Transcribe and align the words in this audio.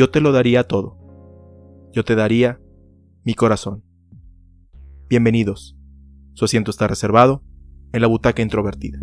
yo 0.00 0.08
te 0.08 0.22
lo 0.22 0.32
daría 0.32 0.64
todo. 0.64 0.96
Yo 1.92 2.06
te 2.06 2.14
daría 2.14 2.58
mi 3.22 3.34
corazón. 3.34 3.84
Bienvenidos. 5.10 5.76
Su 6.32 6.46
asiento 6.46 6.70
está 6.70 6.88
reservado 6.88 7.42
en 7.92 8.00
la 8.00 8.06
butaca 8.06 8.40
introvertida. 8.40 8.98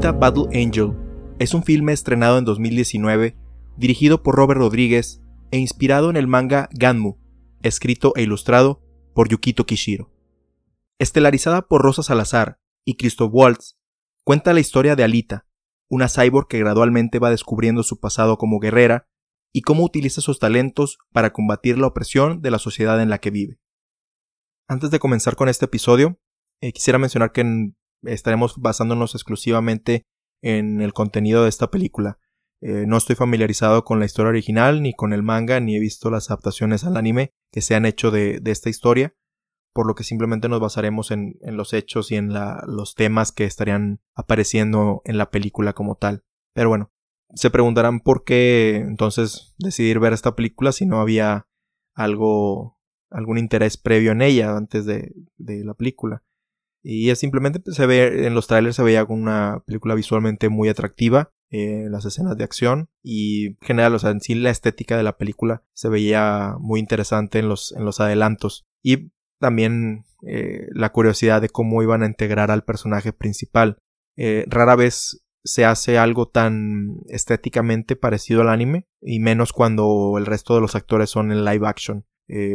Alita 0.00 0.18
Battle 0.18 0.46
Angel 0.58 0.96
es 1.38 1.52
un 1.52 1.62
filme 1.62 1.92
estrenado 1.92 2.38
en 2.38 2.46
2019, 2.46 3.36
dirigido 3.76 4.22
por 4.22 4.34
Robert 4.34 4.58
Rodríguez 4.58 5.20
e 5.50 5.58
inspirado 5.58 6.08
en 6.08 6.16
el 6.16 6.26
manga 6.26 6.70
Ganmu, 6.72 7.18
escrito 7.60 8.14
e 8.16 8.22
ilustrado 8.22 8.82
por 9.14 9.28
Yukito 9.28 9.66
Kishiro. 9.66 10.10
Estelarizada 10.98 11.68
por 11.68 11.82
Rosa 11.82 12.02
Salazar 12.02 12.58
y 12.82 12.96
Christoph 12.96 13.30
Waltz, 13.34 13.76
cuenta 14.24 14.54
la 14.54 14.60
historia 14.60 14.96
de 14.96 15.04
Alita, 15.04 15.46
una 15.90 16.08
cyborg 16.08 16.48
que 16.48 16.60
gradualmente 16.60 17.18
va 17.18 17.28
descubriendo 17.28 17.82
su 17.82 18.00
pasado 18.00 18.38
como 18.38 18.58
guerrera 18.58 19.06
y 19.52 19.60
cómo 19.60 19.84
utiliza 19.84 20.22
sus 20.22 20.38
talentos 20.38 20.96
para 21.12 21.34
combatir 21.34 21.76
la 21.76 21.88
opresión 21.88 22.40
de 22.40 22.50
la 22.50 22.58
sociedad 22.58 23.02
en 23.02 23.10
la 23.10 23.18
que 23.18 23.30
vive. 23.30 23.60
Antes 24.66 24.90
de 24.90 24.98
comenzar 24.98 25.36
con 25.36 25.50
este 25.50 25.66
episodio, 25.66 26.18
eh, 26.62 26.72
quisiera 26.72 26.98
mencionar 26.98 27.32
que 27.32 27.42
en 27.42 27.76
estaremos 28.02 28.56
basándonos 28.58 29.14
exclusivamente 29.14 30.04
en 30.42 30.80
el 30.80 30.92
contenido 30.92 31.42
de 31.42 31.48
esta 31.48 31.70
película. 31.70 32.18
Eh, 32.62 32.84
no 32.86 32.98
estoy 32.98 33.16
familiarizado 33.16 33.84
con 33.84 33.98
la 33.98 34.04
historia 34.04 34.30
original, 34.30 34.82
ni 34.82 34.92
con 34.92 35.12
el 35.12 35.22
manga, 35.22 35.60
ni 35.60 35.76
he 35.76 35.80
visto 35.80 36.10
las 36.10 36.30
adaptaciones 36.30 36.84
al 36.84 36.96
anime 36.96 37.32
que 37.52 37.62
se 37.62 37.74
han 37.74 37.86
hecho 37.86 38.10
de, 38.10 38.40
esta 38.44 38.68
historia, 38.68 39.14
por 39.72 39.86
lo 39.86 39.94
que 39.94 40.04
simplemente 40.04 40.48
nos 40.48 40.60
basaremos 40.60 41.10
en, 41.10 41.38
los 41.42 41.72
hechos 41.72 42.12
y 42.12 42.16
en 42.16 42.32
los 42.66 42.94
temas 42.94 43.32
que 43.32 43.44
estarían 43.44 44.00
apareciendo 44.14 45.00
en 45.04 45.16
la 45.16 45.30
película 45.30 45.72
como 45.72 45.96
tal. 45.96 46.22
Pero 46.54 46.68
bueno, 46.68 46.90
se 47.34 47.50
preguntarán 47.50 48.00
por 48.00 48.24
qué 48.24 48.76
entonces 48.76 49.54
decidir 49.58 49.98
ver 49.98 50.12
esta 50.12 50.34
película 50.34 50.72
si 50.72 50.84
no 50.84 51.00
había 51.00 51.46
algo, 51.94 52.78
algún 53.10 53.38
interés 53.38 53.78
previo 53.78 54.12
en 54.12 54.20
ella 54.20 54.56
antes 54.56 54.84
de 54.84 55.14
la 55.38 55.74
película. 55.74 56.24
Y 56.82 57.10
es 57.10 57.18
simplemente 57.18 57.60
pues, 57.60 57.76
se 57.76 57.86
ve, 57.86 58.26
en 58.26 58.34
los 58.34 58.46
trailers 58.46 58.76
se 58.76 58.82
veía 58.82 59.04
una 59.04 59.62
película 59.66 59.94
visualmente 59.94 60.48
muy 60.48 60.68
atractiva, 60.68 61.32
eh, 61.52 61.88
las 61.90 62.04
escenas 62.04 62.36
de 62.36 62.44
acción 62.44 62.90
y 63.02 63.46
en 63.48 63.58
general, 63.60 63.94
o 63.96 63.98
sea, 63.98 64.10
en 64.10 64.20
sí 64.20 64.36
la 64.36 64.50
estética 64.50 64.96
de 64.96 65.02
la 65.02 65.16
película 65.16 65.64
se 65.74 65.88
veía 65.88 66.54
muy 66.60 66.78
interesante 66.78 67.40
en 67.40 67.48
los, 67.48 67.72
en 67.72 67.84
los 67.84 67.98
adelantos. 67.98 68.66
Y 68.82 69.10
también 69.40 70.04
eh, 70.22 70.68
la 70.72 70.92
curiosidad 70.92 71.42
de 71.42 71.48
cómo 71.48 71.82
iban 71.82 72.04
a 72.04 72.06
integrar 72.06 72.52
al 72.52 72.62
personaje 72.62 73.12
principal. 73.12 73.78
Eh, 74.16 74.44
rara 74.46 74.76
vez 74.76 75.24
se 75.42 75.64
hace 75.64 75.98
algo 75.98 76.28
tan 76.28 77.00
estéticamente 77.08 77.96
parecido 77.96 78.42
al 78.42 78.50
anime 78.50 78.86
y 79.00 79.18
menos 79.18 79.52
cuando 79.52 80.14
el 80.18 80.26
resto 80.26 80.54
de 80.54 80.60
los 80.60 80.76
actores 80.76 81.10
son 81.10 81.32
en 81.32 81.44
live 81.44 81.66
action. 81.66 82.06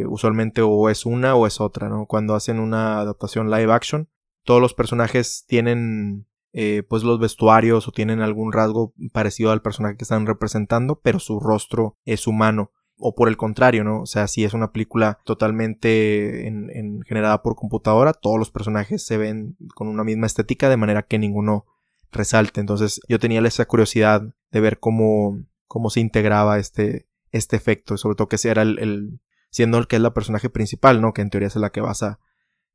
usualmente 0.08 0.62
o 0.62 0.88
es 0.88 1.04
una 1.04 1.34
o 1.34 1.46
es 1.46 1.60
otra, 1.60 1.90
¿no? 1.90 2.06
Cuando 2.06 2.34
hacen 2.34 2.60
una 2.60 3.00
adaptación 3.00 3.50
live 3.50 3.70
action, 3.70 4.08
todos 4.46 4.62
los 4.62 4.72
personajes 4.72 5.44
tienen 5.46 6.26
eh, 6.52 6.84
pues 6.88 7.02
los 7.02 7.18
vestuarios 7.18 7.86
o 7.86 7.92
tienen 7.92 8.22
algún 8.22 8.50
rasgo 8.50 8.94
parecido 9.12 9.50
al 9.50 9.60
personaje 9.60 9.98
que 9.98 10.04
están 10.04 10.24
representando, 10.24 11.00
pero 11.02 11.18
su 11.18 11.38
rostro 11.38 11.98
es 12.06 12.26
humano. 12.26 12.70
O 12.98 13.14
por 13.14 13.28
el 13.28 13.36
contrario, 13.36 13.84
¿no? 13.84 14.00
O 14.00 14.06
sea, 14.06 14.26
si 14.26 14.42
es 14.42 14.54
una 14.54 14.72
película 14.72 15.18
totalmente 15.26 16.46
en, 16.46 17.02
generada 17.02 17.42
por 17.42 17.56
computadora, 17.56 18.14
todos 18.14 18.38
los 18.38 18.50
personajes 18.50 19.04
se 19.04 19.18
ven 19.18 19.58
con 19.74 19.86
una 19.86 20.02
misma 20.02 20.26
estética 20.26 20.70
de 20.70 20.78
manera 20.78 21.02
que 21.02 21.18
ninguno 21.18 21.66
resalte. 22.10 22.60
Entonces 22.60 23.02
yo 23.06 23.18
tenía 23.18 23.40
esa 23.40 23.66
curiosidad 23.66 24.22
de 24.50 24.60
ver 24.60 24.78
cómo, 24.78 25.38
cómo 25.66 25.90
se 25.90 26.00
integraba 26.00 26.58
este, 26.58 27.06
este 27.32 27.56
efecto, 27.56 27.98
sobre 27.98 28.16
todo 28.16 28.28
que 28.28 28.38
era 28.48 28.62
el, 28.62 28.78
el, 28.78 29.20
siendo 29.50 29.76
el 29.76 29.88
que 29.88 29.96
es 29.96 30.02
la 30.02 30.14
personaje 30.14 30.48
principal, 30.48 31.02
¿no? 31.02 31.12
Que 31.12 31.20
en 31.20 31.28
teoría 31.28 31.48
es 31.48 31.56
la 31.56 31.68
que 31.68 31.82
vas 31.82 32.02
a, 32.02 32.18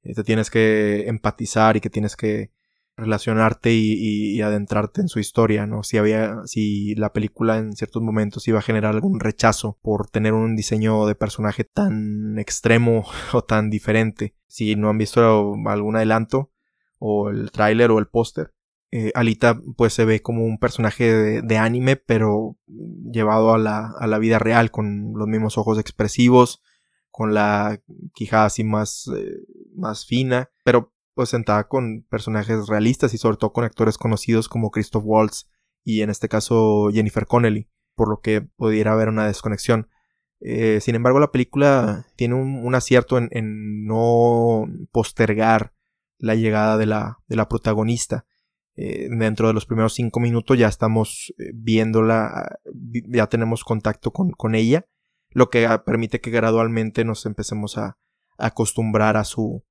te 0.04 0.24
tienes 0.24 0.50
que 0.50 1.08
empatizar 1.08 1.78
y 1.78 1.82
que 1.82 1.90
tienes 1.90 2.16
que 2.16 2.52
relacionarte 2.98 3.74
y, 3.74 4.42
adentrarte 4.42 5.02
en 5.02 5.08
su 5.08 5.20
historia, 5.20 5.66
¿no? 5.66 5.84
Si 5.84 5.98
había, 5.98 6.38
si 6.46 6.96
la 6.96 7.14
película 7.14 7.58
en 7.58 7.74
ciertos 7.74 8.02
momentos 8.02 8.48
iba 8.48 8.60
a 8.60 8.64
generar 8.64 8.94
algún 8.94 9.20
rechazo 9.20 9.80
por 9.82 10.10
tener 10.10 10.34
un 10.34 10.56
diseño 10.56 11.06
de 11.06 11.16
personaje 11.16 11.64
tan 11.64 12.38
extremo 12.38 13.06
o 13.34 13.44
tan 13.44 13.70
diferente. 13.70 14.36
Si 14.48 14.76
no 14.76 14.90
han 14.90 14.98
visto 14.98 15.56
algún 15.68 15.96
adelanto 15.96 16.52
o 17.00 17.30
el 17.30 17.52
tráiler 17.52 17.92
o 17.92 18.00
el 18.00 18.08
póster, 18.08 18.54
eh, 18.92 19.12
Alita 19.16 19.60
pues 19.78 19.94
se 19.94 20.06
ve 20.06 20.22
como 20.22 20.44
un 20.44 20.58
personaje 20.60 21.12
de, 21.14 21.42
de, 21.42 21.58
anime 21.58 21.96
pero 21.96 22.58
llevado 22.68 23.54
a 23.54 23.58
la, 23.58 23.94
a 23.98 24.06
la 24.06 24.20
vida 24.20 24.38
real 24.38 24.70
con 24.70 25.14
los 25.16 25.30
mismos 25.30 25.58
ojos 25.58 25.80
expresivos, 25.80 26.62
con 27.10 27.34
la 27.34 27.80
quijada 28.14 28.46
así 28.46 28.64
más, 28.64 29.10
eh, 29.16 29.38
más 29.82 30.06
fina, 30.06 30.50
pero 30.64 30.94
pues 31.14 31.30
sentada 31.30 31.68
con 31.68 32.04
personajes 32.10 32.68
realistas 32.68 33.14
y 33.14 33.18
sobre 33.18 33.38
todo 33.38 33.52
con 33.52 33.66
actores 33.66 33.98
conocidos 33.98 34.48
como 34.48 34.72
Christoph 34.72 35.04
Waltz 35.06 35.50
y 35.84 36.02
en 36.02 36.10
este 36.10 36.30
caso 36.30 36.90
Jennifer 36.94 37.26
Connelly, 37.26 37.68
por 37.96 38.10
lo 38.10 38.22
que 38.22 38.42
pudiera 38.42 38.94
haber 38.94 39.10
una 39.10 39.28
desconexión. 39.28 39.90
Eh, 40.40 40.80
sin 40.82 40.96
embargo, 40.96 41.20
la 41.20 41.32
película 41.32 42.08
tiene 42.16 42.36
un, 42.36 42.74
acierto 42.74 43.18
en, 43.18 43.86
no 43.86 44.66
postergar 44.92 45.74
la 46.18 46.36
llegada 46.36 46.78
de 46.78 46.86
la, 46.86 47.20
de 47.28 47.36
la 47.36 47.50
protagonista. 47.50 48.26
Eh, 48.76 49.10
dentro 49.12 49.48
de 49.48 49.54
los 49.54 49.66
primeros 49.66 49.94
cinco 49.94 50.22
minutos 50.22 50.58
ya 50.58 50.70
estamos 50.70 51.34
viéndola, 51.54 52.58
ya 53.10 53.28
tenemos 53.28 53.64
contacto 53.64 54.12
con, 54.12 54.32
con 54.32 54.56
ella 54.56 54.86
lo 55.34 55.50
que 55.50 55.68
permite 55.86 56.22
que 56.22 56.32
gradualmente 56.32 57.06
nos 57.06 57.26
empecemos 57.26 57.78
a, 57.78 57.98
acostumbrar 58.42 59.18
a 59.18 59.24
su, 59.24 59.64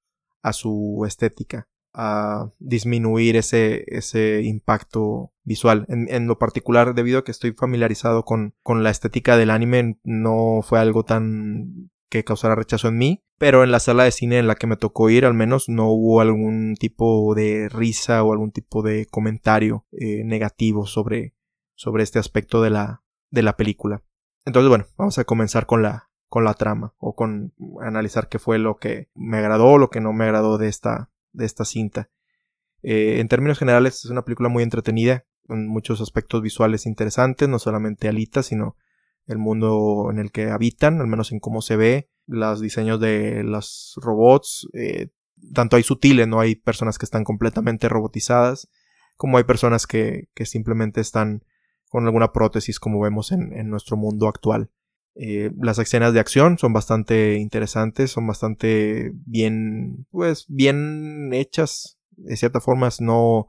a 0.42 0.52
su 0.52 1.04
estética, 1.06 1.68
a 1.92 2.50
disminuir 2.58 3.36
ese, 3.36 3.84
ese 3.86 4.42
impacto 4.42 5.32
visual. 5.44 5.86
En, 5.88 6.26
lo 6.26 6.38
particular, 6.38 6.94
debido 6.94 7.20
a 7.20 7.24
que 7.24 7.32
estoy 7.32 7.52
familiarizado 7.52 8.24
con, 8.24 8.54
con 8.62 8.82
la 8.82 8.90
estética 8.90 9.36
del 9.36 9.50
anime, 9.50 9.98
no 10.04 10.60
fue 10.62 10.78
algo 10.78 11.04
tan 11.04 11.90
que 12.10 12.24
causara 12.24 12.56
rechazo 12.56 12.88
en 12.88 12.98
mí, 12.98 13.24
pero 13.38 13.62
en 13.62 13.70
la 13.70 13.80
sala 13.80 14.04
de 14.04 14.10
cine 14.10 14.38
en 14.38 14.48
la 14.48 14.56
que 14.56 14.66
me 14.66 14.76
tocó 14.76 15.10
ir 15.10 15.24
al 15.24 15.32
menos 15.32 15.68
no 15.68 15.90
hubo 15.90 16.20
algún 16.20 16.74
tipo 16.74 17.34
de 17.34 17.68
risa 17.68 18.22
o 18.24 18.32
algún 18.32 18.50
tipo 18.50 18.82
de 18.82 19.06
comentario 19.06 19.86
eh, 19.92 20.24
negativo 20.24 20.86
sobre, 20.86 21.34
sobre 21.76 22.02
este 22.02 22.18
aspecto 22.18 22.62
de 22.62 22.70
la, 22.70 23.04
de 23.30 23.42
la 23.42 23.56
película. 23.56 24.02
Entonces, 24.44 24.68
bueno, 24.68 24.86
vamos 24.96 25.18
a 25.18 25.24
comenzar 25.24 25.66
con 25.66 25.82
la, 25.82 26.09
con 26.30 26.44
la 26.44 26.54
trama 26.54 26.94
o 26.96 27.14
con 27.14 27.52
analizar 27.82 28.28
qué 28.28 28.38
fue 28.38 28.58
lo 28.58 28.78
que 28.78 29.10
me 29.14 29.36
agradó 29.36 29.72
o 29.72 29.78
lo 29.78 29.90
que 29.90 30.00
no 30.00 30.14
me 30.14 30.24
agradó 30.24 30.56
de 30.56 30.68
esta, 30.68 31.10
de 31.32 31.44
esta 31.44 31.66
cinta. 31.66 32.08
Eh, 32.82 33.20
en 33.20 33.28
términos 33.28 33.58
generales 33.58 34.04
es 34.04 34.10
una 34.10 34.24
película 34.24 34.48
muy 34.48 34.62
entretenida, 34.62 35.26
con 35.46 35.66
muchos 35.66 36.00
aspectos 36.00 36.40
visuales 36.40 36.86
interesantes, 36.86 37.48
no 37.48 37.58
solamente 37.58 38.08
Alita, 38.08 38.42
sino 38.42 38.76
el 39.26 39.36
mundo 39.36 40.08
en 40.10 40.18
el 40.18 40.32
que 40.32 40.50
habitan, 40.50 41.00
al 41.02 41.06
menos 41.06 41.32
en 41.32 41.40
cómo 41.40 41.60
se 41.60 41.76
ve, 41.76 42.08
los 42.26 42.62
diseños 42.62 43.00
de 43.00 43.42
los 43.44 43.94
robots, 44.00 44.66
eh, 44.72 45.08
tanto 45.52 45.76
hay 45.76 45.82
sutiles, 45.82 46.26
no 46.26 46.40
hay 46.40 46.54
personas 46.54 46.96
que 46.96 47.04
están 47.04 47.24
completamente 47.24 47.88
robotizadas, 47.88 48.68
como 49.16 49.36
hay 49.36 49.44
personas 49.44 49.86
que, 49.86 50.28
que 50.34 50.46
simplemente 50.46 51.00
están 51.00 51.44
con 51.90 52.06
alguna 52.06 52.32
prótesis 52.32 52.78
como 52.78 53.00
vemos 53.00 53.32
en, 53.32 53.68
nuestro 53.68 53.96
mundo 53.96 54.28
actual. 54.28 54.70
Eh, 55.22 55.50
las 55.60 55.78
escenas 55.78 56.14
de 56.14 56.20
acción 56.20 56.56
son 56.56 56.72
bastante 56.72 57.34
interesantes, 57.34 58.10
son 58.10 58.26
bastante 58.26 59.12
bien, 59.26 60.06
pues, 60.10 60.46
bien 60.48 61.28
hechas. 61.34 61.98
De 62.16 62.38
cierta 62.38 62.62
forma, 62.62 62.88
no, 63.00 63.48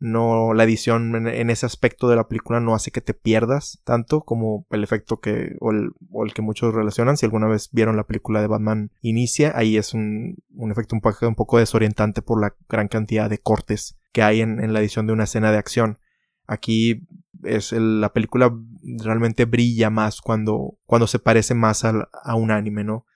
no, 0.00 0.52
la 0.52 0.64
edición 0.64 1.26
en, 1.26 1.48
ese 1.48 1.64
aspecto 1.64 2.10
de 2.10 2.16
la 2.16 2.28
película 2.28 2.60
no 2.60 2.74
hace 2.74 2.90
que 2.90 3.00
te 3.00 3.14
pierdas 3.14 3.80
tanto 3.84 4.20
como 4.20 4.66
el 4.68 4.84
efecto 4.84 5.18
que, 5.18 5.56
o 5.60 5.70
el, 5.70 5.92
o 6.10 6.26
el 6.26 6.34
que 6.34 6.42
muchos 6.42 6.74
relacionan. 6.74 7.16
Si 7.16 7.24
alguna 7.24 7.46
vez 7.46 7.70
vieron 7.72 7.96
la 7.96 8.06
película 8.06 8.42
de 8.42 8.48
Batman 8.48 8.90
Inicia, 9.00 9.52
ahí 9.56 9.78
es 9.78 9.94
un, 9.94 10.36
un 10.50 10.70
efecto 10.70 10.94
un 10.94 11.00
poco, 11.00 11.26
un 11.26 11.34
poco 11.34 11.56
desorientante 11.58 12.20
por 12.20 12.38
la 12.38 12.54
gran 12.68 12.88
cantidad 12.88 13.30
de 13.30 13.38
cortes 13.38 13.96
que 14.12 14.22
hay 14.22 14.42
en, 14.42 14.62
en 14.62 14.74
la 14.74 14.80
edición 14.80 15.06
de 15.06 15.14
una 15.14 15.24
escena 15.24 15.52
de 15.52 15.56
acción. 15.56 16.00
Aquí 16.46 17.08
es 17.44 17.72
la 17.72 18.12
película 18.12 18.52
realmente 18.82 19.44
brilla 19.44 19.90
más 19.90 20.20
cuando, 20.20 20.78
cuando 20.84 21.06
se 21.06 21.18
parece 21.18 21.54
más 21.54 21.84
a, 21.84 22.34
un 22.34 22.50
anime, 22.50 22.84
¿no? 22.84 23.06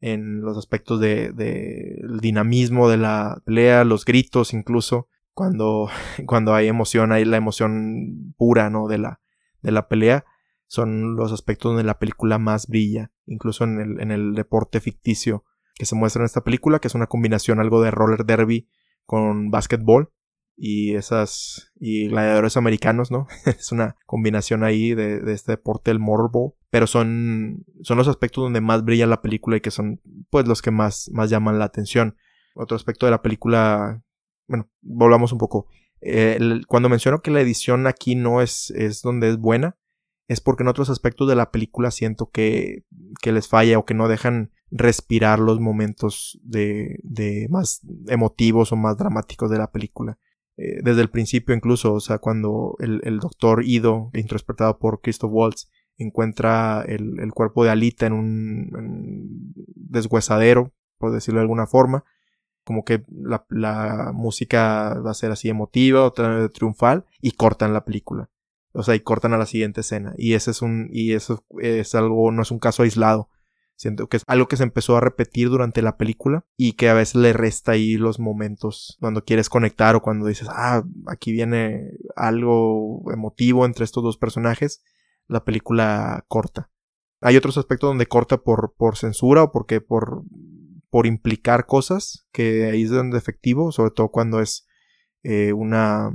En 0.00 0.40
los 0.40 0.56
aspectos 0.56 1.00
de, 1.00 1.32
de 1.32 2.00
el 2.02 2.20
dinamismo 2.20 2.88
de 2.88 2.98
la 2.98 3.42
pelea, 3.44 3.84
los 3.84 4.04
gritos 4.04 4.52
incluso, 4.54 5.08
cuando, 5.32 5.88
cuando 6.26 6.54
hay 6.54 6.68
emoción, 6.68 7.12
hay 7.12 7.24
la 7.24 7.36
emoción 7.36 8.34
pura, 8.36 8.70
¿no? 8.70 8.88
De 8.88 8.98
la, 8.98 9.20
de 9.62 9.72
la 9.72 9.88
pelea, 9.88 10.24
son 10.66 11.16
los 11.16 11.32
aspectos 11.32 11.70
donde 11.70 11.84
la 11.84 11.98
película 11.98 12.38
más 12.38 12.66
brilla, 12.66 13.12
incluso 13.26 13.64
en 13.64 13.80
el, 13.80 14.00
en 14.00 14.10
el 14.10 14.34
deporte 14.34 14.80
ficticio 14.80 15.44
que 15.74 15.86
se 15.86 15.94
muestra 15.94 16.22
en 16.22 16.26
esta 16.26 16.42
película, 16.42 16.80
que 16.80 16.88
es 16.88 16.94
una 16.94 17.06
combinación 17.06 17.60
algo 17.60 17.80
de 17.82 17.90
roller 17.90 18.24
derby 18.24 18.68
con 19.06 19.50
básquetbol 19.50 20.12
y 20.60 20.96
esas 20.96 21.72
y 21.78 22.08
gladiadores 22.08 22.56
americanos, 22.56 23.12
¿no? 23.12 23.28
es 23.46 23.70
una 23.70 23.96
combinación 24.06 24.64
ahí 24.64 24.92
de, 24.92 25.20
de, 25.20 25.32
este 25.32 25.52
deporte 25.52 25.92
el 25.92 26.00
morbo, 26.00 26.56
pero 26.68 26.88
son 26.88 27.64
son 27.82 27.96
los 27.96 28.08
aspectos 28.08 28.42
donde 28.42 28.60
más 28.60 28.84
brilla 28.84 29.06
la 29.06 29.22
película 29.22 29.56
y 29.56 29.60
que 29.60 29.70
son 29.70 30.00
pues 30.30 30.48
los 30.48 30.60
que 30.60 30.72
más 30.72 31.10
más 31.12 31.30
llaman 31.30 31.60
la 31.60 31.66
atención. 31.66 32.16
Otro 32.54 32.76
aspecto 32.76 33.06
de 33.06 33.12
la 33.12 33.22
película, 33.22 34.02
bueno, 34.48 34.68
volvamos 34.82 35.32
un 35.32 35.38
poco. 35.38 35.68
Eh, 36.00 36.38
cuando 36.66 36.88
menciono 36.88 37.22
que 37.22 37.30
la 37.30 37.40
edición 37.40 37.86
aquí 37.86 38.16
no 38.16 38.42
es 38.42 38.70
es 38.72 39.00
donde 39.00 39.28
es 39.28 39.38
buena, 39.38 39.76
es 40.26 40.40
porque 40.40 40.64
en 40.64 40.68
otros 40.68 40.90
aspectos 40.90 41.28
de 41.28 41.36
la 41.36 41.52
película 41.52 41.92
siento 41.92 42.30
que, 42.30 42.84
que 43.22 43.30
les 43.30 43.46
falla 43.46 43.78
o 43.78 43.86
que 43.86 43.94
no 43.94 44.08
dejan 44.08 44.50
respirar 44.72 45.38
los 45.38 45.60
momentos 45.60 46.38
de, 46.42 46.98
de 47.04 47.46
más 47.48 47.80
emotivos 48.08 48.72
o 48.72 48.76
más 48.76 48.98
dramáticos 48.98 49.50
de 49.50 49.58
la 49.58 49.70
película. 49.70 50.18
Eh, 50.58 50.80
desde 50.82 51.02
el 51.02 51.08
principio 51.08 51.54
incluso, 51.54 51.94
o 51.94 52.00
sea, 52.00 52.18
cuando 52.18 52.76
el, 52.80 53.00
el 53.04 53.20
doctor 53.20 53.64
Ido, 53.64 54.10
interpretado 54.12 54.78
por 54.78 55.00
Christoph 55.00 55.30
Waltz, 55.32 55.70
encuentra 55.98 56.84
el, 56.86 57.20
el 57.20 57.32
cuerpo 57.32 57.62
de 57.62 57.70
Alita 57.70 58.06
en 58.06 58.12
un, 58.12 58.72
en 58.76 59.52
deshuesadero, 59.76 60.72
por 60.98 61.12
decirlo 61.12 61.38
de 61.38 61.42
alguna 61.42 61.66
forma, 61.68 62.04
como 62.64 62.84
que 62.84 63.04
la, 63.08 63.46
la, 63.50 64.10
música 64.12 65.00
va 65.00 65.12
a 65.12 65.14
ser 65.14 65.30
así 65.30 65.48
emotiva, 65.48 66.04
otra 66.04 66.48
triunfal, 66.48 67.06
y 67.22 67.32
cortan 67.32 67.72
la 67.72 67.84
película. 67.84 68.28
O 68.72 68.82
sea, 68.82 68.94
y 68.94 69.00
cortan 69.00 69.32
a 69.32 69.38
la 69.38 69.46
siguiente 69.46 69.80
escena. 69.80 70.12
Y 70.18 70.34
ese 70.34 70.50
es 70.50 70.60
un, 70.60 70.90
y 70.92 71.12
eso 71.12 71.44
es 71.60 71.94
algo, 71.94 72.30
no 72.30 72.42
es 72.42 72.50
un 72.50 72.58
caso 72.58 72.82
aislado. 72.82 73.30
Siento 73.78 74.08
que 74.08 74.16
es 74.16 74.24
algo 74.26 74.48
que 74.48 74.56
se 74.56 74.64
empezó 74.64 74.96
a 74.96 75.00
repetir 75.00 75.50
durante 75.50 75.82
la 75.82 75.96
película 75.96 76.44
y 76.56 76.72
que 76.72 76.88
a 76.88 76.94
veces 76.94 77.14
le 77.14 77.32
resta 77.32 77.72
ahí 77.72 77.96
los 77.96 78.18
momentos 78.18 78.98
cuando 78.98 79.24
quieres 79.24 79.48
conectar 79.48 79.94
o 79.94 80.02
cuando 80.02 80.26
dices, 80.26 80.48
ah, 80.50 80.82
aquí 81.06 81.30
viene 81.30 81.92
algo 82.16 83.04
emotivo 83.12 83.64
entre 83.64 83.84
estos 83.84 84.02
dos 84.02 84.16
personajes, 84.16 84.82
la 85.28 85.44
película 85.44 86.24
corta. 86.26 86.72
Hay 87.20 87.36
otros 87.36 87.56
aspectos 87.56 87.88
donde 87.88 88.06
corta 88.06 88.38
por, 88.38 88.74
por 88.76 88.96
censura 88.96 89.44
o 89.44 89.52
porque 89.52 89.80
por, 89.80 90.24
por 90.90 91.06
implicar 91.06 91.66
cosas, 91.66 92.26
que 92.32 92.64
ahí 92.64 92.82
es 92.82 92.90
donde 92.90 93.16
efectivo, 93.16 93.70
sobre 93.70 93.92
todo 93.92 94.08
cuando 94.08 94.40
es 94.40 94.66
eh, 95.22 95.52
una 95.52 96.10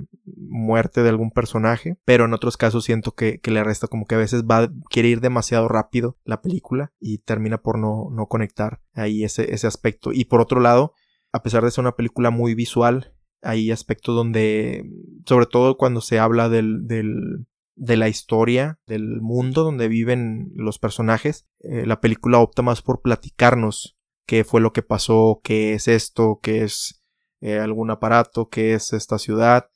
muerte 0.53 1.01
de 1.01 1.09
algún 1.09 1.31
personaje, 1.31 1.97
pero 2.05 2.25
en 2.25 2.33
otros 2.33 2.57
casos 2.57 2.85
siento 2.85 3.15
que, 3.15 3.41
le 3.43 3.63
resta 3.63 3.87
como 3.87 4.05
que 4.05 4.15
a 4.15 4.19
veces 4.19 4.43
va, 4.43 4.71
quiere 4.89 5.09
ir 5.09 5.19
demasiado 5.19 5.67
rápido 5.67 6.17
la 6.23 6.41
película 6.41 6.93
y 6.99 7.17
termina 7.17 7.57
por 7.57 7.79
no, 7.79 8.09
no 8.11 8.27
conectar 8.27 8.81
ahí 8.93 9.23
ese, 9.23 9.53
ese 9.53 9.67
aspecto. 9.67 10.13
Y 10.13 10.25
por 10.25 10.41
otro 10.41 10.59
lado, 10.59 10.93
a 11.31 11.41
pesar 11.41 11.63
de 11.63 11.71
ser 11.71 11.81
una 11.81 11.95
película 11.95 12.29
muy 12.29 12.53
visual, 12.53 13.13
hay 13.41 13.71
aspectos 13.71 14.15
donde, 14.15 14.85
sobre 15.25 15.47
todo 15.47 15.75
cuando 15.75 16.01
se 16.01 16.19
habla 16.19 16.49
del, 16.49 16.87
del 16.87 17.47
de 17.75 17.97
la 17.97 18.07
historia, 18.07 18.79
del 18.85 19.19
mundo 19.19 19.63
donde 19.63 19.87
viven 19.87 20.51
los 20.55 20.77
personajes, 20.77 21.47
eh, 21.61 21.87
la 21.87 21.99
película 21.99 22.37
opta 22.37 22.61
más 22.61 22.83
por 22.83 23.01
platicarnos 23.01 23.97
qué 24.27 24.43
fue 24.43 24.61
lo 24.61 24.71
que 24.71 24.83
pasó, 24.83 25.41
qué 25.43 25.73
es 25.73 25.87
esto, 25.87 26.39
qué 26.41 26.63
es 26.63 27.03
eh, 27.41 27.57
algún 27.57 27.89
aparato 27.89 28.47
que 28.49 28.75
es 28.75 28.93
esta 28.93 29.17
ciudad 29.17 29.69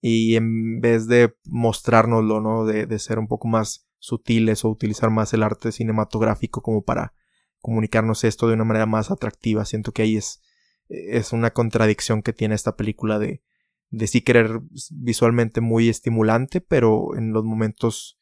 y 0.00 0.36
en 0.36 0.80
vez 0.80 1.06
de 1.08 1.34
mostrárnoslo, 1.44 2.40
¿no? 2.40 2.64
De, 2.64 2.86
de, 2.86 2.98
ser 2.98 3.18
un 3.18 3.26
poco 3.26 3.48
más 3.48 3.88
sutiles 3.98 4.64
o 4.64 4.70
utilizar 4.70 5.10
más 5.10 5.32
el 5.34 5.42
arte 5.42 5.72
cinematográfico 5.72 6.62
como 6.62 6.82
para 6.82 7.14
comunicarnos 7.60 8.24
esto 8.24 8.46
de 8.46 8.54
una 8.54 8.64
manera 8.64 8.86
más 8.86 9.10
atractiva. 9.10 9.64
Siento 9.64 9.92
que 9.92 10.02
ahí 10.02 10.16
es, 10.16 10.40
es 10.88 11.32
una 11.32 11.50
contradicción 11.52 12.22
que 12.22 12.32
tiene 12.32 12.54
esta 12.54 12.76
película 12.76 13.18
de, 13.18 13.42
de 13.90 14.06
sí 14.06 14.20
querer 14.20 14.60
visualmente 14.90 15.60
muy 15.60 15.88
estimulante, 15.88 16.60
pero 16.60 17.16
en 17.16 17.32
los 17.32 17.44
momentos 17.44 18.18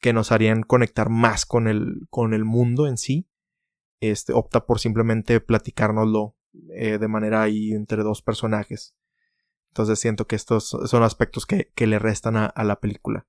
que 0.00 0.12
nos 0.12 0.32
harían 0.32 0.62
conectar 0.62 1.10
más 1.10 1.44
con 1.44 1.68
el, 1.68 2.06
con 2.08 2.32
el 2.32 2.44
mundo 2.44 2.86
en 2.86 2.96
sí, 2.96 3.28
este, 4.00 4.32
opta 4.32 4.64
por 4.64 4.80
simplemente 4.80 5.40
platicárnoslo 5.40 6.36
eh, 6.74 6.98
de 6.98 7.08
manera 7.08 7.42
ahí 7.42 7.72
entre 7.72 8.02
dos 8.02 8.22
personajes. 8.22 8.94
Entonces 9.70 9.98
siento 10.00 10.26
que 10.26 10.36
estos 10.36 10.76
son 10.84 11.02
aspectos 11.02 11.46
que, 11.46 11.86
le 11.86 11.98
restan 11.98 12.36
a, 12.36 12.64
la 12.64 12.80
película. 12.80 13.26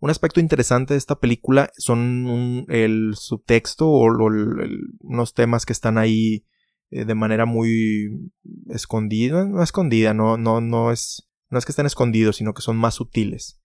Un 0.00 0.10
aspecto 0.10 0.40
interesante 0.40 0.94
de 0.94 0.98
esta 0.98 1.20
película 1.20 1.70
son 1.76 2.64
el 2.68 3.14
subtexto 3.14 3.88
o, 3.88 4.06
o 4.06 4.28
el, 4.28 4.80
unos 5.00 5.34
temas 5.34 5.66
que 5.66 5.72
están 5.72 5.98
ahí 5.98 6.46
eh, 6.90 7.04
de 7.04 7.14
manera 7.14 7.46
muy 7.46 8.32
escondida, 8.68 9.46
no 9.46 9.62
escondida, 9.62 10.14
no, 10.14 10.38
no, 10.38 10.60
no 10.60 10.92
es, 10.92 11.30
no 11.50 11.58
es 11.58 11.64
que 11.64 11.72
estén 11.72 11.86
escondidos, 11.86 12.36
sino 12.36 12.54
que 12.54 12.62
son 12.62 12.76
más 12.76 12.94
sutiles, 12.94 13.60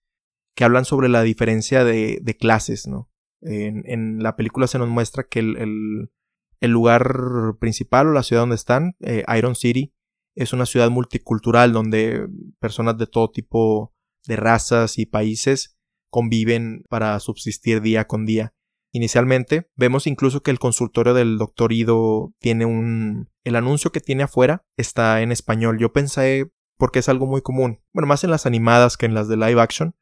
que 0.54 0.64
hablan 0.64 0.84
sobre 0.84 1.08
la 1.08 1.22
diferencia 1.22 1.84
de, 1.84 2.20
de 2.22 2.36
clases, 2.36 2.86
¿no? 2.86 3.10
En, 3.40 4.22
la 4.22 4.34
película 4.34 4.66
se 4.66 4.78
nos 4.78 4.88
muestra 4.88 5.24
que 5.24 5.40
el 5.40 6.70
lugar 6.70 7.56
principal 7.60 8.08
o 8.08 8.12
la 8.12 8.22
ciudad 8.22 8.42
donde 8.42 8.56
están, 8.56 8.96
eh, 9.00 9.24
Iron 9.36 9.54
City, 9.54 9.94
es 10.38 10.52
una 10.52 10.66
ciudad 10.66 10.88
multicultural 10.88 11.72
donde 11.72 12.28
personas 12.60 12.96
de 12.96 13.08
todo 13.08 13.28
tipo 13.28 13.92
de 14.24 14.36
razas 14.36 14.96
y 14.98 15.04
países 15.04 15.76
conviven 16.10 16.84
para 16.88 17.18
subsistir 17.18 17.82
día 17.82 18.06
con 18.06 18.24
día. 18.24 18.54
Inicialmente, 18.92 19.68
vemos 19.74 20.06
incluso 20.06 20.42
que 20.42 20.52
el 20.52 20.60
consultorio 20.60 21.12
del 21.12 21.38
doctor 21.38 21.72
Ido 21.72 22.32
tiene 22.38 22.66
un... 22.66 23.28
El 23.42 23.56
anuncio 23.56 23.90
que 23.90 24.00
tiene 24.00 24.22
afuera 24.22 24.64
está 24.76 25.22
en 25.22 25.32
español. 25.32 25.78
Yo 25.78 25.92
pensé 25.92 26.50
porque 26.76 27.00
es 27.00 27.08
algo 27.08 27.26
muy 27.26 27.42
común. 27.42 27.82
Bueno, 27.92 28.06
más 28.06 28.22
en 28.22 28.30
las 28.30 28.46
animadas 28.46 28.96
que 28.96 29.06
en 29.06 29.14
las 29.14 29.26
de 29.26 29.36
live 29.36 29.60
action. 29.60 29.96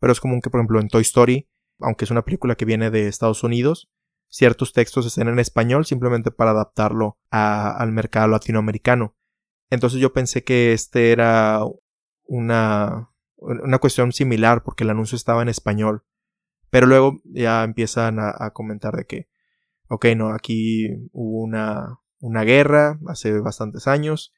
Pero 0.00 0.12
es 0.12 0.20
común 0.20 0.40
que, 0.40 0.50
por 0.50 0.60
ejemplo, 0.60 0.80
en 0.80 0.88
Toy 0.88 1.02
Story, 1.02 1.48
aunque 1.78 2.04
es 2.04 2.10
una 2.10 2.24
película 2.24 2.56
que 2.56 2.64
viene 2.64 2.90
de 2.90 3.06
Estados 3.06 3.44
Unidos, 3.44 3.88
ciertos 4.28 4.72
textos 4.72 5.06
estén 5.06 5.28
en 5.28 5.38
español 5.38 5.86
simplemente 5.86 6.32
para 6.32 6.50
adaptarlo 6.50 7.18
al 7.30 7.92
mercado 7.92 8.28
latinoamericano. 8.28 9.15
Entonces 9.70 10.00
yo 10.00 10.12
pensé 10.12 10.44
que 10.44 10.72
este 10.72 11.12
era 11.12 11.60
una, 12.24 13.10
una 13.36 13.78
cuestión 13.78 14.12
similar 14.12 14.62
porque 14.62 14.84
el 14.84 14.90
anuncio 14.90 15.16
estaba 15.16 15.42
en 15.42 15.48
español. 15.48 16.04
Pero 16.70 16.86
luego 16.86 17.20
ya 17.24 17.64
empiezan 17.64 18.18
a, 18.18 18.50
comentar 18.52 18.96
de 18.96 19.06
que, 19.06 19.28
ok, 19.88 20.06
no, 20.16 20.30
aquí 20.30 20.88
hubo 21.12 21.42
una, 21.44 22.00
una 22.18 22.42
guerra 22.42 22.98
hace 23.06 23.38
bastantes 23.40 23.86
años 23.86 24.34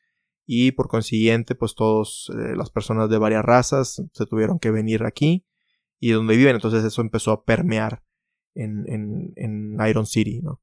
y 0.50 0.72
por 0.72 0.88
consiguiente 0.88 1.54
pues 1.54 1.74
todas 1.74 2.28
eh, 2.30 2.56
las 2.56 2.70
personas 2.70 3.10
de 3.10 3.18
varias 3.18 3.44
razas 3.44 4.02
se 4.12 4.26
tuvieron 4.26 4.58
que 4.58 4.70
venir 4.70 5.04
aquí 5.04 5.46
y 6.00 6.12
donde 6.12 6.36
viven 6.36 6.54
entonces 6.54 6.84
eso 6.84 7.02
empezó 7.02 7.32
a 7.32 7.44
permear 7.44 8.02
en, 8.54 9.32
en, 9.36 9.76
Iron 9.88 10.06
City, 10.06 10.40
¿no? 10.42 10.60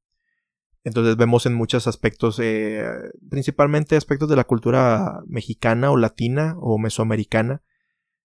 Entonces 0.86 1.16
vemos 1.16 1.46
en 1.46 1.54
muchos 1.54 1.88
aspectos, 1.88 2.38
eh, 2.40 2.80
principalmente 3.28 3.96
aspectos 3.96 4.28
de 4.28 4.36
la 4.36 4.44
cultura 4.44 5.20
mexicana 5.26 5.90
o 5.90 5.96
latina 5.96 6.54
o 6.60 6.78
mesoamericana, 6.78 7.64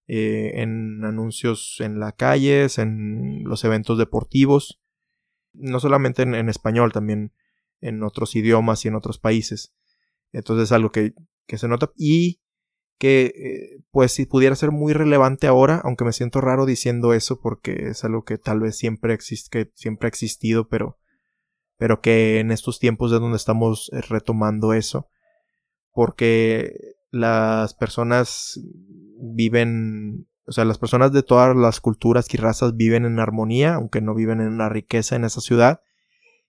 eh, 0.06 0.62
en 0.62 1.04
anuncios 1.04 1.78
en 1.80 2.00
las 2.00 2.14
calles, 2.14 2.78
en 2.78 3.46
los 3.46 3.64
eventos 3.64 3.98
deportivos, 3.98 4.80
no 5.54 5.80
solamente 5.80 6.22
en, 6.22 6.50
español, 6.50 6.92
también 6.94 7.34
en 7.80 8.04
otros 8.04 8.36
idiomas 8.36 8.86
y 8.86 8.90
en 8.90 8.96
otros 8.96 9.18
países. 9.18 9.74
Entonces 10.32 10.66
es 10.66 10.72
algo 10.72 10.92
que, 10.92 11.16
que 11.48 11.58
se 11.58 11.68
nota 11.68 11.92
y 11.98 12.42
que 13.00 13.34
eh, 13.36 13.84
pues 13.90 14.12
si 14.12 14.28
pudiera 14.28 14.56
ser 14.56 14.70
muy 14.70 14.94
relevante 14.94 15.48
ahora, 15.48 15.82
aunque 15.84 16.06
me 16.06 16.14
siento 16.14 16.42
raro 16.42 16.68
diciendo 16.68 17.16
eso 17.16 17.42
porque 17.42 17.88
es 17.88 18.04
algo 18.04 18.24
que 18.24 18.38
tal 18.38 18.60
vez 18.60 18.78
siempre 18.78 19.16
existe, 19.16 19.72
siempre 19.74 20.06
ha 20.06 20.10
existido, 20.10 20.70
pero 20.70 21.01
pero 21.82 22.00
que 22.00 22.38
en 22.38 22.52
estos 22.52 22.78
tiempos 22.78 23.12
es 23.12 23.20
donde 23.20 23.38
estamos 23.38 23.90
eh, 23.92 24.02
retomando 24.02 24.74
eso, 24.74 25.10
porque 25.92 26.94
las 27.10 27.74
personas 27.74 28.62
viven, 29.20 30.28
o 30.46 30.52
sea, 30.52 30.64
las 30.64 30.78
personas 30.78 31.12
de 31.12 31.24
todas 31.24 31.56
las 31.56 31.82
culturas 31.82 32.32
y 32.32 32.38
razas 32.38 32.76
viven 32.76 33.06
en 33.06 33.20
armonía, 33.20 33.74
aunque 33.74 34.00
no 34.00 34.14
viven 34.14 34.42
en 34.42 34.60
la 34.60 34.70
riqueza 34.70 35.16
en 35.16 35.24
esa 35.24 35.42
ciudad, 35.42 35.82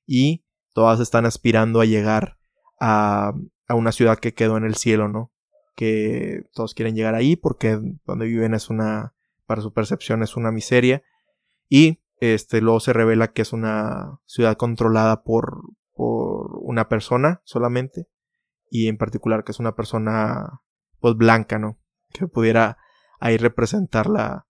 y 0.06 0.44
todas 0.74 1.00
están 1.00 1.24
aspirando 1.24 1.80
a 1.80 1.86
llegar 1.86 2.36
a, 2.78 3.32
a 3.68 3.74
una 3.74 3.92
ciudad 3.92 4.18
que 4.18 4.34
quedó 4.34 4.58
en 4.58 4.64
el 4.64 4.74
cielo, 4.74 5.08
¿no? 5.08 5.32
que 5.74 6.44
todos 6.52 6.74
quieren 6.74 6.94
llegar 6.94 7.14
ahí 7.14 7.36
porque 7.36 7.80
donde 8.04 8.26
viven 8.26 8.52
es 8.52 8.68
una, 8.68 9.14
para 9.46 9.62
su 9.62 9.72
percepción 9.72 10.22
es 10.22 10.36
una 10.36 10.52
miseria. 10.52 11.02
Y 11.70 12.01
este, 12.22 12.60
luego 12.60 12.78
se 12.78 12.92
revela 12.92 13.32
que 13.32 13.42
es 13.42 13.52
una 13.52 14.20
ciudad 14.26 14.56
controlada 14.56 15.24
por, 15.24 15.62
por 15.92 16.56
una 16.60 16.88
persona 16.88 17.42
solamente. 17.44 18.06
Y 18.70 18.86
en 18.86 18.96
particular 18.96 19.42
que 19.42 19.50
es 19.50 19.58
una 19.58 19.74
persona 19.74 20.60
pues 21.00 21.16
blanca, 21.16 21.58
¿no? 21.58 21.80
que 22.12 22.28
pudiera 22.28 22.78
ahí 23.18 23.38
representarla 23.38 24.46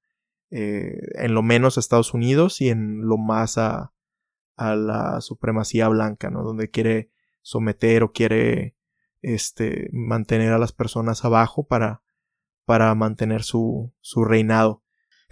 eh, 0.50 0.98
en 1.14 1.32
lo 1.32 1.42
menos 1.42 1.76
a 1.76 1.80
Estados 1.80 2.12
Unidos 2.12 2.60
y 2.60 2.68
en 2.68 3.06
lo 3.06 3.16
más 3.16 3.56
a, 3.56 3.94
a 4.56 4.76
la 4.76 5.22
supremacía 5.22 5.88
blanca, 5.88 6.30
¿no? 6.30 6.42
Donde 6.42 6.68
quiere 6.68 7.10
someter 7.40 8.02
o 8.02 8.12
quiere 8.12 8.76
este, 9.22 9.88
mantener 9.92 10.52
a 10.52 10.58
las 10.58 10.72
personas 10.72 11.24
abajo 11.24 11.66
para, 11.66 12.02
para 12.66 12.94
mantener 12.94 13.42
su, 13.42 13.94
su 14.00 14.24
reinado. 14.24 14.81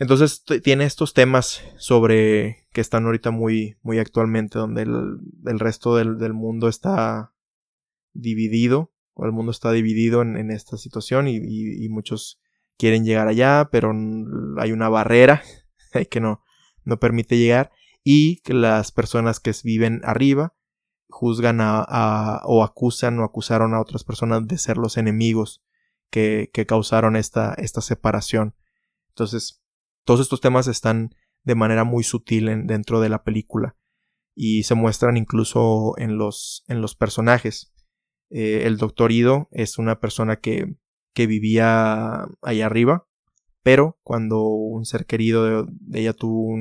Entonces 0.01 0.43
tiene 0.65 0.87
estos 0.87 1.13
temas 1.13 1.63
sobre 1.77 2.67
que 2.73 2.81
están 2.81 3.05
ahorita 3.05 3.31
muy, 3.31 3.77
muy 3.83 3.99
actualmente, 3.99 4.59
donde 4.59 4.83
el, 4.83 5.19
el 5.45 5.61
resto 5.61 5.95
del, 5.95 6.17
del, 6.17 6.33
mundo 6.33 6.69
está 6.69 7.35
dividido, 8.15 8.95
o 9.13 9.27
el 9.27 9.33
mundo 9.33 9.53
está 9.53 9.73
dividido 9.73 10.23
en, 10.23 10.39
en 10.39 10.51
esta 10.53 10.79
situación 10.79 11.29
y, 11.29 11.87
muchos 11.91 12.41
quieren 12.79 13.05
llegar 13.05 13.29
allá, 13.29 13.69
pero 13.71 13.93
hay 14.57 14.73
una 14.73 14.89
barrera 14.89 15.43
que 16.11 16.19
no, 16.19 16.43
no 16.85 16.99
permite 16.99 17.37
llegar 17.37 17.71
y 18.03 18.41
que 18.41 18.55
las 18.55 18.93
personas 18.93 19.39
que 19.39 19.53
viven 19.65 20.01
arriba 20.05 20.55
juzgan 21.11 21.59
a, 21.61 22.41
o 22.45 22.65
acusan 22.65 23.19
o 23.19 23.25
acusaron 23.25 23.75
a 23.75 23.81
otras 23.83 24.05
personas 24.05 24.47
de 24.47 24.57
ser 24.57 24.79
los 24.79 24.97
enemigos 24.97 25.63
que, 26.09 26.49
que 26.55 26.65
causaron 26.65 27.17
esta, 27.17 27.53
esta 27.59 27.83
separación. 27.83 28.55
Entonces, 29.11 29.60
todos 30.11 30.23
estos 30.23 30.41
temas 30.41 30.67
están 30.67 31.15
de 31.45 31.55
manera 31.55 31.85
muy 31.85 32.03
sutil 32.03 32.49
en, 32.49 32.67
dentro 32.67 33.01
de 33.01 33.09
la 33.09 33.23
película 33.23 33.77
y 34.35 34.65
se 34.65 34.75
muestran 34.75 35.17
incluso 35.17 35.95
en 35.99 36.19
los, 36.19 36.65
en 36.67 36.81
los 36.81 36.97
personajes. 36.97 37.73
Eh, 38.29 38.63
el 38.65 38.77
doctor 38.77 39.13
Ido 39.13 39.47
es 39.53 39.79
una 39.79 40.01
persona 40.01 40.41
que, 40.41 40.75
que 41.15 41.29
vivía 41.29 42.27
ahí 42.43 42.61
arriba, 42.61 43.07
pero 43.63 44.01
cuando 44.03 44.43
un 44.43 44.85
ser 44.85 45.07
querido 45.07 45.45
de, 45.45 46.01
ella 46.01 46.13
tuvo 46.13 46.57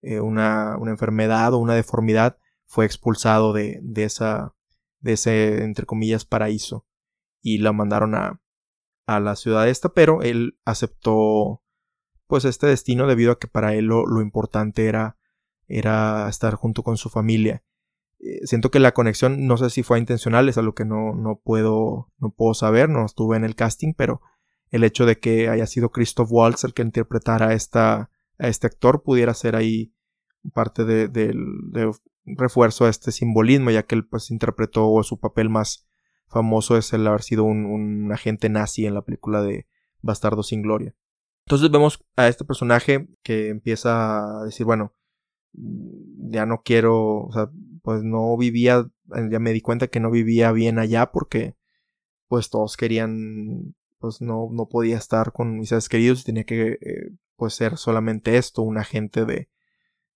eh, 0.00 0.20
una, 0.20 0.78
una, 0.78 0.90
enfermedad 0.90 1.52
o 1.52 1.58
una 1.58 1.74
deformidad, 1.74 2.38
fue 2.64 2.86
expulsado 2.86 3.52
de, 3.52 3.78
de, 3.82 4.04
esa, 4.04 4.54
de 5.00 5.12
ese, 5.12 5.64
entre 5.64 5.84
comillas, 5.84 6.24
paraíso 6.24 6.86
y 7.42 7.58
la 7.58 7.74
mandaron 7.74 8.14
a, 8.14 8.40
a 9.06 9.20
la 9.20 9.36
ciudad 9.36 9.68
esta, 9.68 9.90
pero 9.90 10.22
él 10.22 10.58
aceptó 10.64 11.60
pues 12.34 12.44
este 12.46 12.66
destino 12.66 13.06
debido 13.06 13.30
a 13.30 13.38
que 13.38 13.46
para 13.46 13.74
él 13.76 13.84
lo, 13.84 14.20
importante 14.20 14.86
era, 14.86 15.16
era 15.68 16.28
estar 16.28 16.56
junto 16.56 16.82
con 16.82 16.96
su 16.96 17.08
familia. 17.08 17.62
Eh, 18.18 18.44
siento 18.44 18.72
que 18.72 18.80
la 18.80 18.90
conexión 18.90 19.46
no 19.46 19.56
sé 19.56 19.70
si 19.70 19.84
fue 19.84 20.00
intencional, 20.00 20.48
es 20.48 20.58
algo 20.58 20.74
que 20.74 20.84
no, 20.84 21.14
no 21.14 21.40
puedo, 21.44 22.10
no 22.18 22.30
puedo 22.30 22.52
saber, 22.54 22.88
no 22.88 23.06
estuve 23.06 23.36
en 23.36 23.44
el 23.44 23.54
casting, 23.54 23.94
pero 23.96 24.20
el 24.70 24.82
hecho 24.82 25.06
de 25.06 25.20
que 25.20 25.48
haya 25.48 25.68
sido 25.68 25.92
Christoph 25.92 26.26
Waltz 26.28 26.64
el 26.64 26.74
que 26.74 26.82
interpretara 26.82 27.50
a, 27.50 27.52
esta, 27.52 28.10
a 28.40 28.48
este 28.48 28.66
actor 28.66 29.04
pudiera 29.04 29.32
ser 29.32 29.54
ahí 29.54 29.94
parte 30.52 30.84
de, 30.84 31.92
refuerzo 32.24 32.86
a 32.86 32.90
este 32.90 33.12
simbolismo, 33.12 33.70
ya 33.70 33.84
que 33.84 33.94
él 33.94 34.08
pues 34.08 34.32
interpretó 34.32 35.00
su 35.04 35.20
papel 35.20 35.50
más 35.50 35.86
famoso 36.26 36.76
es 36.76 36.92
el 36.94 37.06
haber 37.06 37.22
sido 37.22 37.44
un 37.44 38.10
agente 38.12 38.48
nazi 38.48 38.86
en 38.86 38.94
la 38.94 39.02
película 39.02 39.40
de 39.40 39.68
Bastardo 40.02 40.42
sin 40.42 40.62
Gloria. 40.62 40.96
Entonces 41.46 41.70
vemos 41.70 42.02
a 42.16 42.28
este 42.28 42.44
personaje 42.44 43.08
que 43.22 43.48
empieza 43.48 44.40
a 44.40 44.44
decir, 44.44 44.64
bueno, 44.64 44.94
ya 45.52 46.46
no 46.46 46.62
quiero, 46.64 47.26
o 47.26 47.32
sea, 47.32 47.50
pues 47.82 48.02
no 48.02 48.36
vivía, 48.36 48.86
ya 49.30 49.38
me 49.38 49.52
di 49.52 49.60
cuenta 49.60 49.88
que 49.88 50.00
no 50.00 50.10
vivía 50.10 50.52
bien 50.52 50.78
allá 50.78 51.12
porque 51.12 51.56
pues 52.28 52.50
todos 52.50 52.76
querían, 52.76 53.74
pues 53.98 54.20
no, 54.20 54.48
no 54.50 54.68
podía 54.68 54.96
estar 54.96 55.32
con 55.32 55.58
mis 55.58 55.68
seres 55.68 55.88
queridos 55.88 56.22
y 56.22 56.24
tenía 56.24 56.44
que 56.44 56.78
eh, 56.80 57.10
pues 57.36 57.54
ser 57.54 57.76
solamente 57.76 58.36
esto, 58.38 58.62
un 58.62 58.78
agente 58.78 59.24
de, 59.26 59.50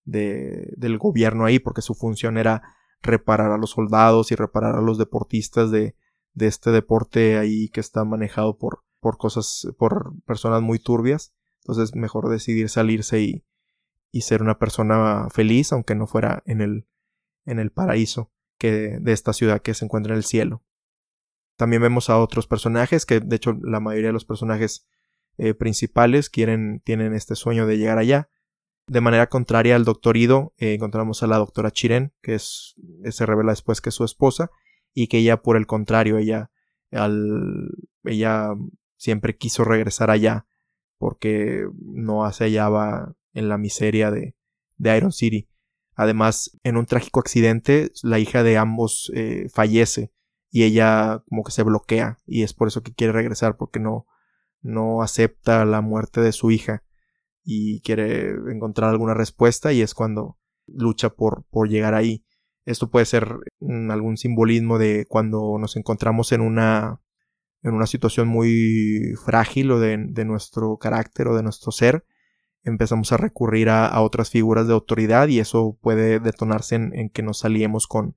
de, 0.05 0.73
del 0.77 0.99
gobierno 0.99 1.45
ahí, 1.45 1.59
porque 1.59 1.83
su 1.83 1.95
función 1.95 2.39
era 2.39 2.63
reparar 3.03 3.53
a 3.53 3.59
los 3.59 3.71
soldados 3.71 4.33
y 4.33 4.35
reparar 4.35 4.77
a 4.77 4.81
los 4.81 4.99
deportistas 4.99 5.71
de, 5.71 5.95
de 6.33 6.47
este 6.47 6.71
deporte 6.71 7.39
ahí 7.39 7.69
que 7.69 7.81
está 7.81 8.05
manejado 8.05 8.57
por, 8.57 8.83
por 9.01 9.19
cosas, 9.19 9.69
por 9.79 10.13
personas 10.25 10.63
muy 10.63 10.79
turbias. 10.79 11.35
Entonces 11.63 11.95
mejor 11.95 12.29
decidir 12.29 12.69
salirse 12.69 13.21
y, 13.21 13.45
y 14.11 14.23
ser 14.23 14.43
una 14.43 14.59
persona 14.59 15.29
feliz, 15.31 15.73
aunque 15.73 15.95
no 15.95 16.07
fuera 16.07 16.43
en 16.47 16.61
el, 16.61 16.87
en 17.45 17.59
el 17.59 17.71
paraíso 17.71 18.33
que 18.59 18.99
de 19.01 19.13
esta 19.13 19.33
ciudad 19.33 19.63
que 19.63 19.75
se 19.75 19.85
encuentra 19.85 20.13
en 20.13 20.19
el 20.19 20.25
cielo. 20.25 20.63
También 21.57 21.83
vemos 21.83 22.09
a 22.09 22.19
otros 22.19 22.47
personajes 22.47 23.05
que, 23.05 23.21
de 23.21 23.37
hecho, 23.37 23.53
la 23.63 23.81
mayoría 23.81 24.09
de 24.09 24.13
los 24.13 24.25
personajes 24.25 24.87
eh, 25.39 25.55
principales 25.55 26.31
quieren, 26.31 26.81
tienen 26.85 27.15
este 27.15 27.35
sueño 27.35 27.67
de 27.67 27.79
llegar 27.79 27.99
allá. 27.99 28.31
De 28.87 29.01
manera 29.01 29.29
contraria 29.29 29.77
al 29.77 29.85
doctor 29.85 30.17
Ido, 30.17 30.55
eh, 30.57 30.75
encontramos 30.75 31.23
a 31.23 31.27
la 31.27 31.37
doctora 31.37 31.71
Chiren, 31.71 32.15
que 32.23 32.37
es, 32.37 32.75
se 33.11 33.27
revela 33.27 33.53
después 33.53 33.81
que 33.81 33.91
es 33.91 33.95
su 33.95 34.05
esposa, 34.05 34.51
y 34.95 35.09
que 35.09 35.19
ella, 35.19 35.43
por 35.43 35.57
el 35.57 35.67
contrario, 35.67 36.17
ella, 36.17 36.51
al, 36.91 37.71
ella 38.05 38.55
siempre 38.99 39.39
quiso 39.39 39.65
regresar 39.65 40.11
allá, 40.11 40.47
porque 40.99 41.67
no 41.81 42.31
se 42.33 42.45
hallaba 42.45 43.15
en 43.33 43.49
la 43.49 43.57
miseria 43.57 44.11
de, 44.11 44.37
de 44.77 44.97
Iron 44.97 45.13
City. 45.13 45.49
Además, 45.95 46.59
en 46.63 46.77
un 46.77 46.87
trágico 46.87 47.21
accidente, 47.21 47.91
la 48.03 48.19
hija 48.19 48.43
de 48.43 48.59
ambos 48.59 49.11
eh, 49.15 49.49
fallece 49.53 50.13
y 50.51 50.65
ella 50.65 51.23
como 51.29 51.45
que 51.45 51.53
se 51.53 51.63
bloquea 51.63 52.19
y 52.27 52.43
es 52.43 52.55
por 52.55 52.69
eso 52.69 52.83
que 52.83 52.95
quiere 52.95 53.13
regresar 53.13 53.57
porque 53.57 53.81
no, 53.81 54.07
no 54.63 55.03
acepta 55.03 55.65
la 55.65 55.81
muerte 55.81 56.21
de 56.21 56.33
su 56.33 56.51
hija 56.51 56.85
y 57.45 57.81
quiere 57.81 58.31
encontrar 58.51 58.91
alguna 58.91 59.15
respuesta 59.15 59.73
y 59.73 59.83
es 59.83 59.95
cuando 59.95 60.39
lucha 60.67 61.11
por, 61.11 61.45
por 61.51 61.69
llegar 61.69 61.95
ahí. 61.95 62.25
Esto 62.65 62.91
puede 62.91 63.07
ser 63.07 63.37
algún 63.91 64.19
simbolismo 64.19 64.79
de 64.79 65.07
cuando 65.09 65.57
nos 65.59 65.77
encontramos 65.77 66.33
en 66.33 66.43
una, 66.43 67.01
en 67.63 67.75
una 67.75 67.87
situación 67.87 68.29
muy 68.29 69.15
frágil 69.25 69.71
o 69.73 69.81
de, 69.81 70.25
nuestro 70.25 70.77
carácter 70.79 71.29
o 71.29 71.37
de 71.37 71.43
nuestro 71.43 71.73
ser, 71.73 72.05
empezamos 72.63 73.13
a 73.13 73.17
recurrir 73.17 73.69
a, 73.69 74.01
otras 74.01 74.31
figuras 74.31 74.67
de 74.67 74.75
autoridad 74.75 75.29
y 75.29 75.41
eso 75.41 75.79
puede 75.81 76.21
detonarse 76.21 76.77
en, 76.77 77.11
que 77.11 77.23
nos 77.23 77.39
saliemos 77.39 77.87
con, 77.87 78.17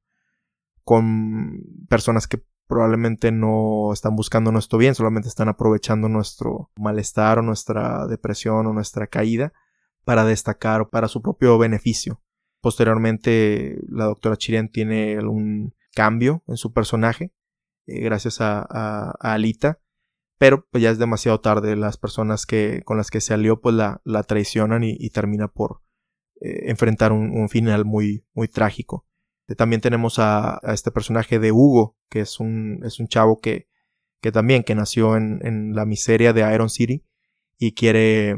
con 0.83 1.63
personas 1.89 2.27
que 2.27 2.43
probablemente 2.67 3.31
no 3.31 3.91
están 3.91 4.15
buscando 4.15 4.51
nuestro 4.51 4.79
bien, 4.79 4.95
solamente 4.95 5.27
están 5.27 5.50
aprovechando 5.50 6.07
nuestro 6.07 6.71
malestar 6.77 7.39
o 7.39 7.41
nuestra 7.41 8.07
depresión 8.07 8.65
o 8.67 8.74
nuestra 8.74 9.07
caída 9.07 9.51
para 10.05 10.24
destacar 10.24 10.81
o 10.81 10.89
para 10.89 11.07
su 11.07 11.21
propio 11.21 11.57
beneficio. 11.57 12.21
Posteriormente, 12.62 13.79
la 13.89 14.05
doctora 14.05 14.38
Chiren 14.38 14.69
tiene 14.69 15.19
un 15.19 15.74
cambio 15.93 16.43
en 16.48 16.57
su 16.57 16.71
personaje, 16.71 17.33
eh, 17.91 18.01
gracias 18.01 18.41
a, 18.41 18.65
a, 18.69 19.33
Alita, 19.33 19.79
pero 20.38 20.67
pues 20.71 20.83
ya 20.83 20.89
es 20.91 21.00
demasiado 21.00 21.39
tarde. 21.39 21.75
Las 21.75 21.98
personas 21.98 22.45
que, 22.45 22.81
con 22.86 22.98
las 22.98 23.10
que 23.10 23.21
se 23.21 23.33
alió, 23.33 23.62
pues 23.62 23.75
la, 23.75 24.01
la 24.05 24.24
traicionan 24.24 24.83
y, 24.83 25.10
termina 25.10 25.48
por 25.48 25.81
eh, 26.41 26.69
enfrentar 26.69 27.12
un, 27.12 27.50
final 27.50 27.86
muy, 27.86 28.25
muy 28.33 28.48
trágico. 28.48 29.05
También 29.57 29.81
tenemos 29.81 30.17
a, 30.19 30.60
a, 30.63 30.74
este 30.74 30.91
personaje 30.91 31.39
de 31.39 31.51
Hugo, 31.51 31.98
que 32.10 32.21
es 32.21 32.39
un, 32.39 32.79
es 32.86 33.00
un 33.00 33.07
chavo 33.07 33.39
que, 33.39 33.67
que 34.21 34.31
también 34.31 34.63
que 34.63 34.75
nació 34.75 35.17
en, 35.17 35.39
en, 35.43 35.75
la 35.75 35.86
miseria 35.86 36.31
de 36.31 36.53
Iron 36.53 36.69
City 36.69 37.03
y 37.57 37.74
quiere, 37.74 38.36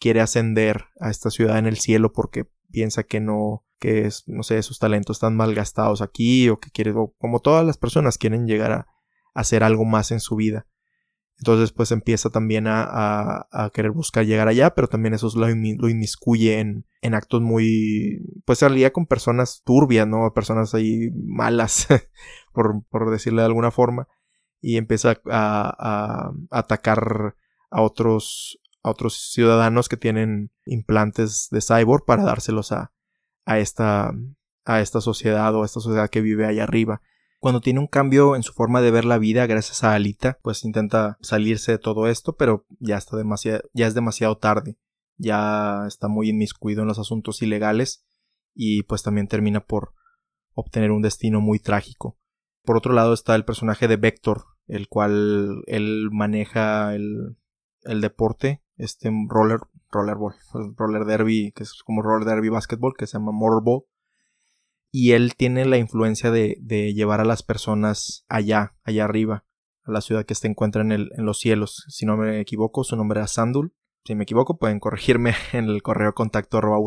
quiere 0.00 0.20
ascender 0.20 0.86
a 1.00 1.10
esta 1.10 1.30
ciudad 1.30 1.58
en 1.58 1.66
el 1.66 1.76
cielo 1.76 2.12
porque 2.12 2.46
piensa 2.70 3.02
que 3.02 3.20
no, 3.20 3.64
que 3.82 4.06
es, 4.06 4.22
no 4.28 4.44
sé, 4.44 4.62
sus 4.62 4.78
talentos 4.78 5.16
están 5.16 5.36
mal 5.36 5.56
gastados 5.56 6.02
aquí 6.02 6.48
o 6.48 6.60
que 6.60 6.70
quiere, 6.70 6.92
o 6.92 7.12
como 7.18 7.40
todas 7.40 7.66
las 7.66 7.78
personas 7.78 8.16
quieren 8.16 8.46
llegar 8.46 8.70
a, 8.70 8.86
hacer 9.34 9.64
algo 9.64 9.84
más 9.84 10.12
en 10.12 10.20
su 10.20 10.36
vida. 10.36 10.68
Entonces 11.36 11.72
pues 11.72 11.90
empieza 11.90 12.30
también 12.30 12.66
a, 12.68 13.48
querer 13.74 13.90
buscar 13.90 14.24
llegar 14.24 14.46
allá, 14.46 14.74
pero 14.76 14.86
también 14.86 15.14
eso 15.14 15.28
lo, 15.34 15.50
inmiscuye 15.50 16.60
en, 16.60 17.14
actos 17.14 17.42
muy, 17.42 18.20
pues 18.44 18.60
salía 18.60 18.92
con 18.92 19.06
personas 19.06 19.62
turbias, 19.64 20.06
¿no? 20.06 20.32
Personas 20.32 20.74
ahí 20.74 21.10
malas, 21.16 21.88
por, 22.52 22.84
por, 22.88 23.10
decirle 23.10 23.42
de 23.42 23.46
alguna 23.46 23.72
forma, 23.72 24.06
y 24.60 24.76
empieza 24.76 25.20
a, 25.28 25.74
a, 25.76 26.32
atacar 26.50 27.34
a 27.70 27.82
otros, 27.82 28.60
a 28.84 28.90
otros 28.90 29.32
ciudadanos 29.32 29.88
que 29.88 29.96
tienen 29.96 30.52
implantes 30.66 31.48
de 31.50 31.60
cyborg 31.60 32.04
para 32.04 32.22
dárselos 32.22 32.70
a, 32.70 32.92
a 33.44 33.58
esta, 33.58 34.12
a 34.64 34.80
esta 34.80 35.00
sociedad 35.00 35.54
o 35.54 35.62
a 35.62 35.66
esta 35.66 35.80
sociedad 35.80 36.10
que 36.10 36.20
vive 36.20 36.46
allá 36.46 36.64
arriba. 36.64 37.02
Cuando 37.38 37.60
tiene 37.60 37.80
un 37.80 37.88
cambio 37.88 38.36
en 38.36 38.44
su 38.44 38.52
forma 38.52 38.80
de 38.80 38.92
ver 38.92 39.04
la 39.04 39.18
vida 39.18 39.46
gracias 39.46 39.82
a 39.82 39.94
Alita, 39.94 40.38
pues 40.42 40.64
intenta 40.64 41.18
salirse 41.20 41.72
de 41.72 41.78
todo 41.78 42.06
esto, 42.06 42.36
pero 42.36 42.66
ya 42.78 42.96
está 42.96 43.16
demasiado, 43.16 43.62
ya 43.72 43.86
es 43.86 43.94
demasiado 43.94 44.38
tarde. 44.38 44.76
Ya 45.16 45.84
está 45.86 46.08
muy 46.08 46.30
inmiscuido 46.30 46.82
en 46.82 46.88
los 46.88 46.98
asuntos 46.98 47.42
ilegales 47.42 48.04
y 48.54 48.84
pues 48.84 49.02
también 49.02 49.28
termina 49.28 49.60
por 49.60 49.92
obtener 50.54 50.90
un 50.90 51.02
destino 51.02 51.40
muy 51.40 51.58
trágico. 51.58 52.18
Por 52.64 52.76
otro 52.76 52.92
lado 52.92 53.12
está 53.12 53.34
el 53.34 53.44
personaje 53.44 53.88
de 53.88 53.96
Vector, 53.96 54.44
el 54.66 54.88
cual 54.88 55.62
él 55.66 56.10
maneja 56.12 56.94
el, 56.94 57.36
el 57.82 58.00
deporte, 58.00 58.62
este 58.76 59.10
roller, 59.28 59.60
rollerball, 59.92 60.34
pues, 60.52 60.66
roller 60.76 61.04
derby, 61.04 61.52
que 61.52 61.62
es 61.62 61.82
como 61.84 62.02
roller 62.02 62.26
derby 62.26 62.48
basketball, 62.48 62.94
que 62.96 63.06
se 63.06 63.18
llama 63.18 63.32
motorball. 63.32 63.84
Y 64.90 65.12
él 65.12 65.34
tiene 65.36 65.64
la 65.64 65.78
influencia 65.78 66.30
de, 66.30 66.56
llevar 66.94 67.20
a 67.20 67.24
las 67.24 67.42
personas 67.42 68.24
allá, 68.28 68.76
allá 68.84 69.04
arriba, 69.04 69.44
a 69.84 69.92
la 69.92 70.00
ciudad 70.00 70.26
que 70.26 70.34
se 70.34 70.48
encuentra 70.48 70.82
en, 70.82 70.92
el, 70.92 71.10
los 71.16 71.38
cielos. 71.38 71.84
Si 71.88 72.04
no 72.04 72.16
me 72.16 72.40
equivoco, 72.40 72.84
su 72.84 72.96
nombre 72.96 73.20
era 73.20 73.26
Sandul. 73.26 73.74
Si 74.04 74.14
me 74.14 74.24
equivoco, 74.24 74.58
pueden 74.58 74.80
corregirme 74.80 75.34
en 75.52 75.66
el 75.66 75.82
correo 75.82 76.14
contacto 76.14 76.58
arroba. 76.58 76.78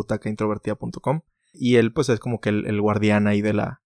Y 1.54 1.76
él, 1.78 1.94
pues, 1.94 2.10
es 2.10 2.20
como 2.20 2.40
que 2.40 2.50
el, 2.50 2.68
el, 2.68 2.82
guardián 2.82 3.28
ahí 3.28 3.42
de 3.42 3.54
la, 3.54 3.82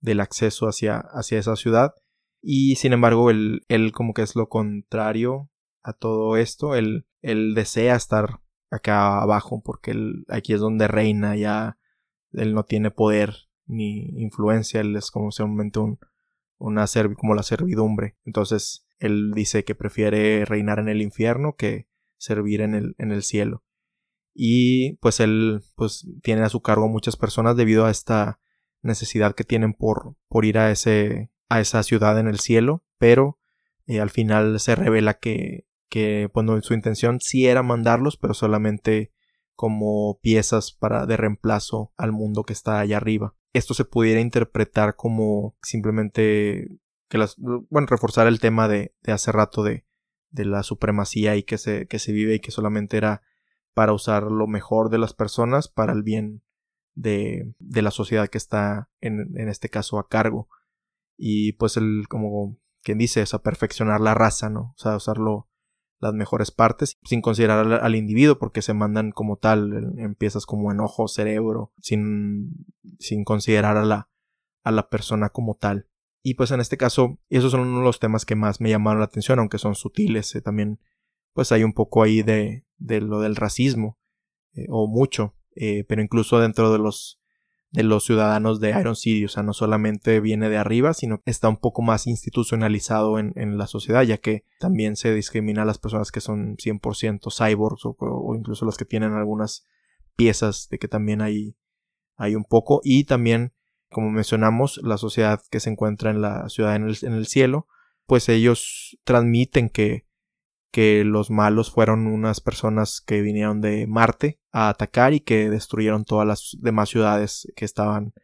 del 0.00 0.20
acceso 0.20 0.66
hacia, 0.66 0.98
hacia 0.98 1.38
esa 1.38 1.56
ciudad. 1.56 1.94
Y 2.42 2.76
sin 2.76 2.92
embargo, 2.92 3.30
él, 3.30 3.62
él 3.68 3.92
como 3.92 4.12
que 4.12 4.22
es 4.22 4.34
lo 4.34 4.48
contrario 4.48 5.48
a 5.82 5.92
todo 5.92 6.36
esto. 6.36 6.74
Él, 6.74 7.06
él 7.22 7.54
desea 7.54 7.94
estar 7.94 8.40
acá 8.72 9.20
abajo 9.20 9.62
porque 9.62 9.92
él, 9.92 10.24
aquí 10.28 10.54
es 10.54 10.60
donde 10.60 10.88
reina 10.88 11.36
ya. 11.36 11.78
Él 12.32 12.54
no 12.54 12.64
tiene 12.64 12.90
poder 12.90 13.48
ni 13.66 14.08
influencia. 14.20 14.80
Él 14.80 14.96
es 14.96 15.10
como 15.10 15.30
simplemente 15.30 15.78
un, 15.78 15.98
una 16.58 16.86
como 17.16 17.34
la 17.34 17.42
servidumbre. 17.42 18.16
Entonces, 18.24 18.86
él 18.98 19.32
dice 19.34 19.64
que 19.64 19.74
prefiere 19.74 20.44
reinar 20.44 20.78
en 20.78 20.88
el 20.88 21.02
infierno 21.02 21.56
que 21.56 21.88
servir 22.16 22.60
en 22.60 22.74
el, 22.74 22.94
en 22.98 23.12
el 23.12 23.22
cielo. 23.22 23.64
Y 24.34 24.94
pues 24.94 25.20
él 25.20 25.62
pues 25.74 26.08
tiene 26.22 26.42
a 26.42 26.48
su 26.48 26.62
cargo 26.62 26.88
muchas 26.88 27.16
personas 27.16 27.56
debido 27.56 27.84
a 27.84 27.90
esta 27.90 28.40
necesidad 28.80 29.34
que 29.34 29.44
tienen 29.44 29.74
por, 29.74 30.16
por 30.28 30.44
ir 30.44 30.58
a, 30.58 30.70
ese, 30.70 31.30
a 31.48 31.60
esa 31.60 31.82
ciudad 31.82 32.18
en 32.18 32.28
el 32.28 32.40
cielo, 32.40 32.84
pero 32.98 33.38
eh, 33.86 34.00
al 34.00 34.10
final 34.10 34.58
se 34.60 34.74
revela 34.74 35.14
que, 35.14 35.66
que 35.92 36.30
bueno, 36.32 36.58
su 36.62 36.72
intención 36.72 37.20
sí 37.20 37.46
era 37.46 37.62
mandarlos, 37.62 38.16
pero 38.16 38.32
solamente 38.32 39.12
como 39.54 40.18
piezas 40.22 40.72
para 40.72 41.04
de 41.04 41.18
reemplazo 41.18 41.92
al 41.98 42.12
mundo 42.12 42.44
que 42.44 42.54
está 42.54 42.80
allá 42.80 42.96
arriba. 42.96 43.36
Esto 43.52 43.74
se 43.74 43.84
pudiera 43.84 44.18
interpretar 44.18 44.96
como 44.96 45.54
simplemente 45.60 46.78
que 47.10 47.18
las, 47.18 47.36
bueno, 47.36 47.86
reforzar 47.88 48.26
el 48.26 48.40
tema 48.40 48.68
de, 48.68 48.94
de 49.02 49.12
hace 49.12 49.32
rato 49.32 49.62
de, 49.62 49.84
de 50.30 50.46
la 50.46 50.62
supremacía 50.62 51.36
y 51.36 51.42
que 51.42 51.58
se, 51.58 51.86
que 51.86 51.98
se 51.98 52.12
vive 52.12 52.36
y 52.36 52.40
que 52.40 52.52
solamente 52.52 52.96
era 52.96 53.20
para 53.74 53.92
usar 53.92 54.22
lo 54.22 54.46
mejor 54.46 54.88
de 54.88 54.96
las 54.96 55.12
personas 55.12 55.68
para 55.68 55.92
el 55.92 56.02
bien 56.02 56.42
de, 56.94 57.52
de 57.58 57.82
la 57.82 57.90
sociedad 57.90 58.28
que 58.28 58.38
está 58.38 58.88
en, 59.02 59.38
en, 59.38 59.50
este 59.50 59.68
caso 59.68 59.98
a 59.98 60.08
cargo. 60.08 60.48
Y 61.18 61.52
pues 61.52 61.76
el, 61.76 62.06
como 62.08 62.58
quien 62.82 62.96
dice, 62.96 63.20
es 63.20 63.34
a 63.34 63.42
perfeccionar 63.42 64.00
la 64.00 64.14
raza, 64.14 64.48
¿no? 64.48 64.72
O 64.74 64.78
sea, 64.78 64.96
usarlo 64.96 65.50
las 66.02 66.12
mejores 66.12 66.50
partes 66.50 66.98
sin 67.04 67.22
considerar 67.22 67.72
al, 67.72 67.94
individuo 67.94 68.36
porque 68.38 68.60
se 68.60 68.74
mandan 68.74 69.12
como 69.12 69.36
tal 69.36 69.94
en 69.96 70.16
piezas 70.16 70.46
como 70.46 70.72
enojo, 70.72 71.06
cerebro, 71.06 71.72
sin, 71.80 72.66
sin 72.98 73.24
considerar 73.24 73.76
a 73.76 73.84
la, 73.84 74.10
a 74.64 74.72
la 74.72 74.90
persona 74.90 75.28
como 75.28 75.54
tal. 75.54 75.86
Y 76.24 76.34
pues 76.34 76.50
en 76.50 76.60
este 76.60 76.76
caso, 76.76 77.20
esos 77.30 77.52
son 77.52 77.60
uno 77.60 77.78
de 77.78 77.84
los 77.84 78.00
temas 78.00 78.26
que 78.26 78.34
más 78.34 78.60
me 78.60 78.70
llamaron 78.70 78.98
la 78.98 79.06
atención, 79.06 79.38
aunque 79.38 79.58
son 79.58 79.76
sutiles, 79.76 80.34
eh, 80.34 80.42
también 80.42 80.80
pues 81.34 81.52
hay 81.52 81.62
un 81.62 81.72
poco 81.72 82.02
ahí 82.02 82.22
de, 82.22 82.66
de 82.78 83.00
lo 83.00 83.20
del 83.20 83.36
racismo, 83.36 83.98
eh, 84.54 84.66
o 84.68 84.88
mucho, 84.88 85.36
eh, 85.54 85.84
pero 85.84 86.02
incluso 86.02 86.40
dentro 86.40 86.72
de 86.72 86.78
los 86.78 87.21
de 87.72 87.82
los 87.82 88.04
ciudadanos 88.04 88.60
de 88.60 88.70
Iron 88.78 88.94
City, 88.94 89.24
o 89.24 89.28
sea, 89.28 89.42
no 89.42 89.54
solamente 89.54 90.20
viene 90.20 90.50
de 90.50 90.58
arriba, 90.58 90.92
sino 90.92 91.22
que 91.22 91.30
está 91.30 91.48
un 91.48 91.56
poco 91.56 91.80
más 91.80 92.06
institucionalizado 92.06 93.18
en, 93.18 93.32
en 93.34 93.56
la 93.56 93.66
sociedad, 93.66 94.02
ya 94.02 94.18
que 94.18 94.44
también 94.60 94.94
se 94.94 95.12
discrimina 95.14 95.62
a 95.62 95.64
las 95.64 95.78
personas 95.78 96.12
que 96.12 96.20
son 96.20 96.56
100% 96.58 97.30
cyborgs 97.34 97.86
o, 97.86 97.96
o, 97.98 98.34
incluso 98.34 98.66
las 98.66 98.76
que 98.76 98.84
tienen 98.84 99.14
algunas 99.14 99.66
piezas 100.16 100.68
de 100.70 100.78
que 100.78 100.86
también 100.86 101.22
hay, 101.22 101.56
hay 102.16 102.34
un 102.34 102.44
poco, 102.44 102.82
y 102.84 103.04
también, 103.04 103.52
como 103.90 104.10
mencionamos, 104.10 104.78
la 104.82 104.98
sociedad 104.98 105.40
que 105.50 105.58
se 105.58 105.70
encuentra 105.70 106.10
en 106.10 106.20
la 106.20 106.50
ciudad 106.50 106.76
en 106.76 106.84
el, 106.84 106.98
en 107.00 107.14
el 107.14 107.26
cielo, 107.26 107.68
pues 108.06 108.28
ellos 108.28 108.98
transmiten 109.04 109.70
que 109.70 110.04
que 110.72 111.04
los 111.04 111.30
malos 111.30 111.70
fueron 111.70 112.06
unas 112.06 112.40
personas 112.40 113.00
que 113.00 113.20
vinieron 113.20 113.60
de 113.60 113.86
Marte 113.86 114.40
a 114.50 114.70
atacar 114.70 115.12
y 115.12 115.20
que 115.20 115.50
destruyeron 115.50 116.04
todas 116.04 116.26
las 116.26 116.56
demás 116.60 116.88
ciudades 116.88 117.46
que 117.54 117.66
estaban, 117.66 118.14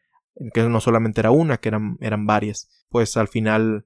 que 0.54 0.62
no 0.62 0.80
solamente 0.80 1.20
era 1.20 1.30
una, 1.30 1.58
que 1.58 1.68
eran, 1.68 1.98
eran 2.00 2.26
varias. 2.26 2.70
Pues 2.88 3.16
al 3.18 3.28
final, 3.28 3.84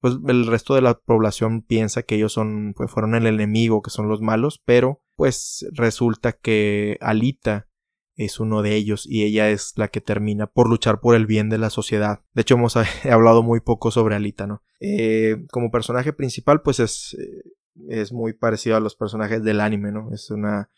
pues 0.00 0.16
el 0.26 0.46
resto 0.48 0.74
de 0.74 0.82
la 0.82 0.98
población 0.98 1.62
piensa 1.62 2.02
que 2.02 2.16
ellos 2.16 2.32
son, 2.32 2.74
pues 2.76 2.90
fueron 2.90 3.14
el 3.14 3.26
enemigo, 3.26 3.82
que 3.82 3.90
son 3.90 4.08
los 4.08 4.20
malos, 4.20 4.60
pero 4.64 5.00
pues 5.14 5.64
resulta 5.72 6.32
que 6.32 6.98
Alita 7.00 7.68
es 8.16 8.40
uno 8.40 8.62
de 8.62 8.74
ellos 8.74 9.06
y 9.08 9.22
ella 9.22 9.48
es 9.50 9.74
la 9.76 9.88
que 9.88 10.00
termina 10.00 10.48
por 10.48 10.68
luchar 10.68 11.00
por 11.00 11.14
el 11.14 11.26
bien 11.26 11.48
de 11.48 11.58
la 11.58 11.70
sociedad. 11.70 12.20
De 12.34 12.42
hecho, 12.42 12.54
hemos 12.54 12.76
hablado 13.04 13.44
muy 13.44 13.60
poco 13.60 13.92
sobre 13.92 14.16
Alita, 14.16 14.48
¿no? 14.48 14.62
Eh, 14.80 15.44
como 15.52 15.70
personaje 15.70 16.12
principal, 16.12 16.62
pues 16.62 16.80
es, 16.80 17.16
eh, 17.18 17.42
es 17.88 18.12
muy 18.12 18.32
parecido 18.32 18.76
a 18.76 18.80
los 18.80 18.96
personajes 18.96 19.42
del 19.42 19.60
anime, 19.60 19.92
¿no? 19.92 20.12
Es 20.12 20.30
una 20.30 20.70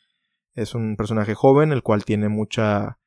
es 0.54 0.74
un 0.74 0.96
personaje 0.96 1.34
joven 1.34 1.72
el 1.72 1.82
cual 1.82 2.04
tiene 2.04 2.28
mucha 2.28 2.98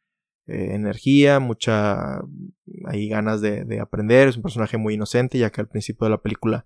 eh, 0.47 0.73
energía, 0.73 1.39
mucha 1.39 2.21
hay 2.86 3.08
ganas 3.08 3.41
de, 3.41 3.63
de, 3.63 3.80
aprender, 3.80 4.28
es 4.28 4.36
un 4.36 4.43
personaje 4.43 4.78
muy 4.78 4.95
inocente 4.95 5.38
ya 5.38 5.50
que 5.50 5.62
al 5.62 5.69
principio 5.69 6.06
de 6.06 6.12
la 6.12 6.21
película 6.21 6.65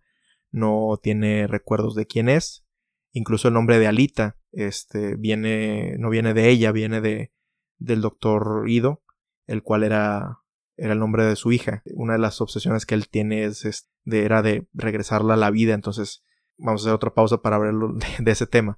no 0.52 1.00
tiene 1.02 1.48
recuerdos 1.48 1.96
de 1.96 2.08
quién 2.08 2.30
es, 2.30 2.66
incluso 3.12 3.48
el 3.48 3.54
nombre 3.54 3.80
de 3.80 3.88
Alita 3.88 4.38
este 4.52 5.16
viene 5.16 5.96
no 6.00 6.10
viene 6.10 6.34
de 6.34 6.50
ella, 6.50 6.72
viene 6.72 7.02
de 7.02 7.32
del 7.78 8.02
doctor 8.02 8.66
Ido, 8.68 9.02
el 9.48 9.64
cual 9.64 9.84
era 9.84 10.42
era 10.78 10.94
el 10.94 11.00
nombre 11.00 11.26
de 11.26 11.36
su 11.36 11.52
hija. 11.52 11.84
Una 11.94 12.14
de 12.14 12.20
las 12.20 12.42
obsesiones 12.42 12.86
que 12.86 12.96
él 12.96 13.08
tiene 13.08 13.44
es, 13.44 13.88
de, 14.04 14.26
era 14.26 14.42
de 14.42 14.68
regresarla 14.74 15.36
a 15.36 15.38
la 15.38 15.52
vida, 15.52 15.74
entonces 15.74 16.24
vamos 16.62 16.82
a 16.82 16.84
hacer 16.84 16.96
otra 16.96 17.14
pausa 17.14 17.42
para 17.42 17.58
hablar 17.58 17.74
de, 18.20 18.32
ese 18.32 18.48
tema. 18.48 18.78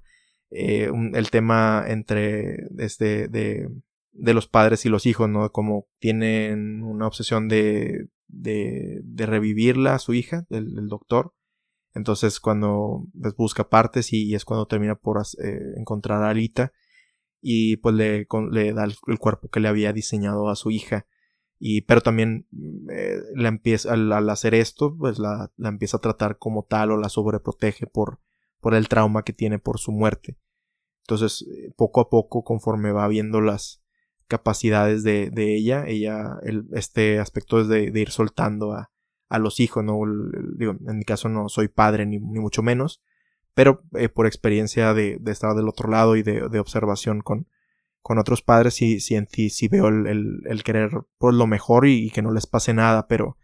Eh, 0.50 0.90
el 1.14 1.30
tema 1.30 1.84
entre 1.86 2.68
este, 2.78 3.28
de, 3.28 3.68
de, 4.12 4.34
los 4.34 4.46
padres 4.46 4.84
y 4.86 4.88
los 4.88 5.06
hijos, 5.06 5.28
¿no? 5.28 5.50
Como 5.50 5.86
tienen 5.98 6.82
una 6.82 7.06
obsesión 7.06 7.48
de, 7.48 8.08
de, 8.28 9.26
revivirla 9.26 9.94
a 9.94 9.98
su 9.98 10.14
hija, 10.14 10.46
el, 10.50 10.88
doctor. 10.88 11.34
Entonces 11.94 12.40
cuando 12.40 13.06
pues, 13.20 13.34
busca 13.36 13.68
partes 13.68 14.12
y, 14.12 14.34
es 14.34 14.44
cuando 14.44 14.66
termina 14.66 14.96
por 14.96 15.22
eh, 15.42 15.74
encontrar 15.76 16.22
a 16.22 16.30
Alita 16.30 16.72
y 17.40 17.76
pues 17.76 17.94
le, 17.94 18.26
le 18.50 18.72
da 18.72 18.84
el, 18.84 19.18
cuerpo 19.18 19.48
que 19.48 19.60
le 19.60 19.68
había 19.68 19.92
diseñado 19.92 20.48
a 20.48 20.56
su 20.56 20.70
hija. 20.70 21.06
Pero 21.86 22.02
también 22.02 22.46
eh, 22.90 23.20
la 23.34 23.48
empieza, 23.48 23.94
al, 23.94 24.28
hacer 24.28 24.54
esto, 24.54 24.94
pues 24.94 25.18
la, 25.18 25.50
la, 25.56 25.70
empieza 25.70 25.96
a 25.96 26.00
tratar 26.00 26.36
como 26.36 26.64
tal 26.64 26.90
o 26.90 26.98
la 26.98 27.08
sobreprotege 27.08 27.86
por, 27.86 28.20
por 28.60 28.74
el 28.74 28.88
trauma 28.88 29.22
que 29.22 29.32
tiene 29.32 29.58
por 29.58 29.78
su 29.78 29.90
muerte. 29.90 30.36
Entonces, 31.04 31.46
eh, 31.48 31.72
poco 31.74 32.02
a 32.02 32.10
poco, 32.10 32.44
conforme 32.44 32.92
va 32.92 33.08
viendo 33.08 33.40
las 33.40 33.82
capacidades 34.26 35.02
de, 35.04 35.30
de 35.30 35.56
ella, 35.56 35.86
ella, 35.86 36.38
el, 36.42 36.66
este 36.72 37.18
aspecto 37.18 37.60
es 37.60 37.68
de, 37.68 37.90
de 37.90 38.00
ir 38.00 38.10
soltando 38.10 38.72
a, 38.72 38.90
a, 39.30 39.38
los 39.38 39.58
hijos, 39.58 39.82
¿no? 39.84 39.98
digo, 40.56 40.76
en 40.86 40.98
mi 40.98 41.04
caso 41.04 41.28
no 41.30 41.48
soy 41.48 41.68
padre 41.68 42.04
ni, 42.04 42.18
ni 42.18 42.40
mucho 42.40 42.62
menos, 42.62 43.02
pero 43.54 43.82
eh, 43.92 44.10
por 44.10 44.26
experiencia 44.26 44.92
de, 44.92 45.16
de, 45.18 45.32
estar 45.32 45.54
del 45.54 45.68
otro 45.68 45.88
lado 45.88 46.16
y 46.16 46.22
de, 46.22 46.48
de 46.48 46.58
observación 46.58 47.20
con, 47.20 47.46
con 48.04 48.18
otros 48.18 48.42
padres 48.42 48.74
sí, 48.74 49.00
sí, 49.00 49.14
en 49.14 49.26
sí 49.28 49.66
veo 49.68 49.88
el, 49.88 50.42
el, 50.44 50.62
querer 50.62 50.90
por 51.16 51.32
lo 51.32 51.46
mejor 51.46 51.86
y, 51.86 52.10
que 52.10 52.20
no 52.20 52.32
les 52.32 52.46
pase 52.46 52.74
nada, 52.74 53.08
pero 53.08 53.38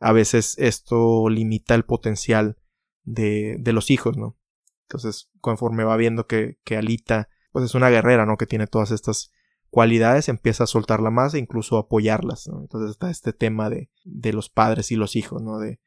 a 0.00 0.12
veces 0.12 0.56
esto 0.56 1.28
limita 1.28 1.74
el 1.74 1.84
potencial 1.84 2.56
de, 3.02 3.58
de 3.60 3.72
los 3.74 3.90
hijos, 3.90 4.16
¿no? 4.16 4.38
Entonces, 4.86 5.30
conforme 5.42 5.84
va 5.84 5.98
viendo 5.98 6.26
que, 6.26 6.58
que 6.64 6.78
Alita, 6.78 7.28
pues 7.52 7.66
es 7.66 7.74
una 7.74 7.90
guerrera, 7.90 8.24
¿no? 8.24 8.38
Que 8.38 8.46
tiene 8.46 8.66
todas 8.66 8.92
estas 8.92 9.30
cualidades, 9.68 10.30
empieza 10.30 10.64
a 10.64 10.68
soltarla 10.68 11.10
más 11.10 11.34
e 11.34 11.38
incluso 11.38 11.76
apoyarlas, 11.76 12.48
¿no? 12.48 12.62
Entonces 12.62 12.92
está 12.92 13.10
este 13.10 13.34
tema 13.34 13.68
de, 13.68 13.90
de 14.04 14.32
los 14.32 14.48
padres 14.48 14.90
y 14.90 14.96
los 14.96 15.16
hijos, 15.16 15.42
¿no? 15.42 15.58
De 15.58 15.80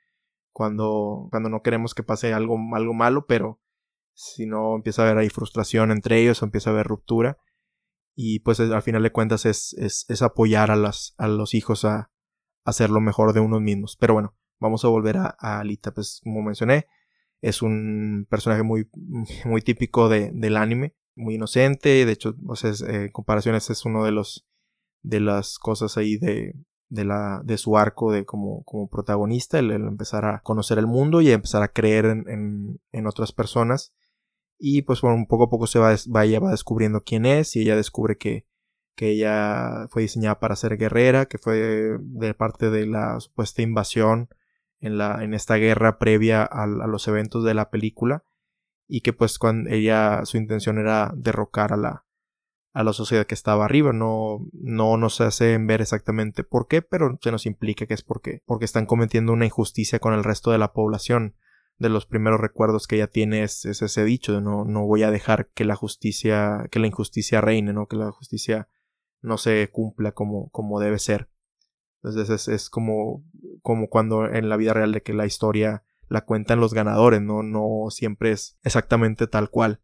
cuando, 0.52 1.28
cuando 1.32 1.50
no 1.50 1.64
queremos 1.64 1.96
que 1.96 2.04
pase 2.04 2.34
algo, 2.34 2.60
algo 2.76 2.94
malo, 2.94 3.26
pero 3.26 3.60
si 4.14 4.46
no 4.46 4.76
empieza 4.76 5.02
a 5.02 5.06
haber 5.06 5.18
ahí 5.18 5.30
frustración 5.30 5.90
entre 5.90 6.22
ellos, 6.22 6.44
empieza 6.44 6.70
a 6.70 6.74
haber 6.74 6.86
ruptura 6.86 7.40
y 8.16 8.40
pues 8.40 8.60
al 8.60 8.82
final 8.82 9.04
de 9.04 9.12
cuentas 9.12 9.46
es, 9.46 9.74
es, 9.74 10.06
es 10.10 10.22
apoyar 10.22 10.72
a, 10.72 10.76
las, 10.76 11.14
a 11.18 11.28
los 11.28 11.54
hijos 11.54 11.86
a, 11.86 12.12
hacer 12.64 12.90
lo 12.90 13.02
mejor 13.02 13.34
de 13.34 13.40
unos 13.40 13.62
mismos. 13.62 13.98
Pero 14.00 14.14
bueno, 14.14 14.36
vamos 14.60 14.86
a 14.86 14.88
volver 14.88 15.18
a, 15.18 15.60
Alita, 15.60 15.94
pues 15.94 16.22
como 16.24 16.42
mencioné, 16.42 16.88
es 17.42 17.62
un 17.62 18.28
personaje 18.30 18.64
muy, 18.64 18.90
muy 19.46 19.62
típico 19.62 20.10
de, 20.10 20.32
del 20.34 20.58
anime, 20.58 20.96
muy 21.16 21.36
inocente, 21.36 22.06
de 22.06 22.12
hecho, 22.12 22.36
eh, 22.64 22.76
en 22.88 23.12
comparaciones 23.12 23.70
es 23.70 23.86
uno 23.86 24.06
de 24.06 24.12
los 24.12 24.48
de 25.04 25.20
las 25.20 25.58
cosas 25.58 25.98
ahí 25.98 26.18
de, 26.18 26.54
de, 26.90 27.06
la, 27.06 27.42
de 27.44 27.58
su 27.58 27.78
arco 27.78 28.12
de 28.12 28.26
como, 28.26 28.64
como 28.64 28.88
protagonista, 28.88 29.60
el, 29.60 29.72
empezar 29.72 30.26
a 30.26 30.42
conocer 30.42 30.78
el 30.78 30.88
mundo 30.88 31.22
y 31.22 31.32
empezar 31.32 31.64
a 31.64 31.70
creer 31.70 32.06
en, 32.06 32.80
en, 32.92 33.08
otras 33.08 33.32
personas. 33.32 33.94
Y 34.64 34.84
pues 34.84 35.02
bueno, 35.02 35.26
poco 35.28 35.46
a 35.46 35.50
poco 35.50 35.66
se 35.66 35.80
va, 35.80 35.96
va, 36.16 36.24
ella 36.24 36.40
va 36.40 36.52
descubriendo 36.52 37.02
quién 37.04 37.26
es 37.26 37.56
y 37.56 37.62
ella 37.62 37.76
descubre 37.76 38.20
que, 38.20 38.46
que 38.96 39.10
ella 39.10 39.88
fue 39.90 40.04
diseñada 40.04 40.40
para 40.40 40.56
ser 40.56 40.78
guerrera, 40.78 41.26
que 41.26 41.40
fue 41.40 41.98
de 42.00 42.34
parte 42.36 42.70
de 42.70 42.86
la 42.86 43.20
supuesta 43.20 43.64
invasión 43.64 44.30
en, 44.80 45.00
la, 45.00 45.24
en 45.24 45.34
esta 45.34 45.56
guerra 45.56 45.98
previa 45.98 46.44
a, 46.44 46.68
los 46.68 47.08
eventos 47.08 47.44
de 47.44 47.56
la 47.56 47.72
película 47.72 48.24
y 48.88 49.02
que 49.02 49.14
pues 49.14 49.40
cuando 49.40 49.72
ella 49.72 50.26
su 50.26 50.38
intención 50.38 50.78
era 50.78 51.12
derrocar 51.16 51.74
a 51.74 51.78
la, 51.78 52.06
a 52.72 52.84
la 52.84 52.94
sociedad 52.94 53.26
que 53.26 53.34
estaba 53.34 53.66
arriba. 53.66 53.94
No, 53.94 54.46
no 54.54 54.96
nos 54.98 55.22
hacen 55.22 55.66
ver 55.66 55.82
exactamente 55.82 56.44
por 56.44 56.68
qué, 56.68 56.84
pero 56.84 57.18
se 57.20 57.32
nos 57.32 57.48
implica 57.48 57.88
que 57.88 57.96
es 57.96 58.04
porque, 58.04 58.44
porque 58.46 58.66
están 58.66 58.86
cometiendo 58.86 59.34
una 59.34 59.48
injusticia 59.48 59.98
con 59.98 60.14
el 60.14 60.24
resto 60.24 60.52
de 60.52 60.60
la 60.60 60.72
población. 60.72 61.36
De 61.82 61.90
los 61.90 62.06
primeros 62.06 62.40
recuerdos 62.40 62.86
que 62.86 62.98
ella 62.98 63.08
tiene 63.08 63.42
es, 63.42 63.66
ese 63.66 64.06
dicho 64.06 64.34
de 64.34 64.42
no, 64.42 64.66
no 64.66 64.86
voy 64.86 65.02
a 65.02 65.10
dejar 65.10 65.48
que 65.48 65.66
la 65.66 65.76
justicia, 65.76 66.68
que 66.70 66.78
la 66.78 66.86
injusticia 66.86 67.42
reine, 67.42 67.74
¿no? 67.74 67.88
Que 67.88 67.96
la 67.96 68.12
justicia 68.12 68.70
no 69.22 69.40
se 69.40 69.68
cumpla 69.72 70.12
como, 70.12 70.50
como 70.52 70.80
debe 70.80 71.00
ser. 71.00 71.32
Entonces 72.04 72.30
es, 72.30 72.48
es 72.50 72.70
como, 72.70 73.24
como 73.64 73.90
cuando 73.90 74.28
en 74.28 74.48
la 74.48 74.58
vida 74.58 74.74
real 74.74 74.92
de 74.92 75.02
que 75.02 75.16
la 75.16 75.26
historia 75.26 75.84
la 76.08 76.22
cuentan 76.22 76.60
los 76.60 76.76
ganadores, 76.76 77.20
¿no? 77.20 77.42
No 77.42 77.88
siempre 77.90 78.32
es 78.32 78.60
exactamente 78.62 79.26
tal 79.26 79.50
cual. 79.50 79.82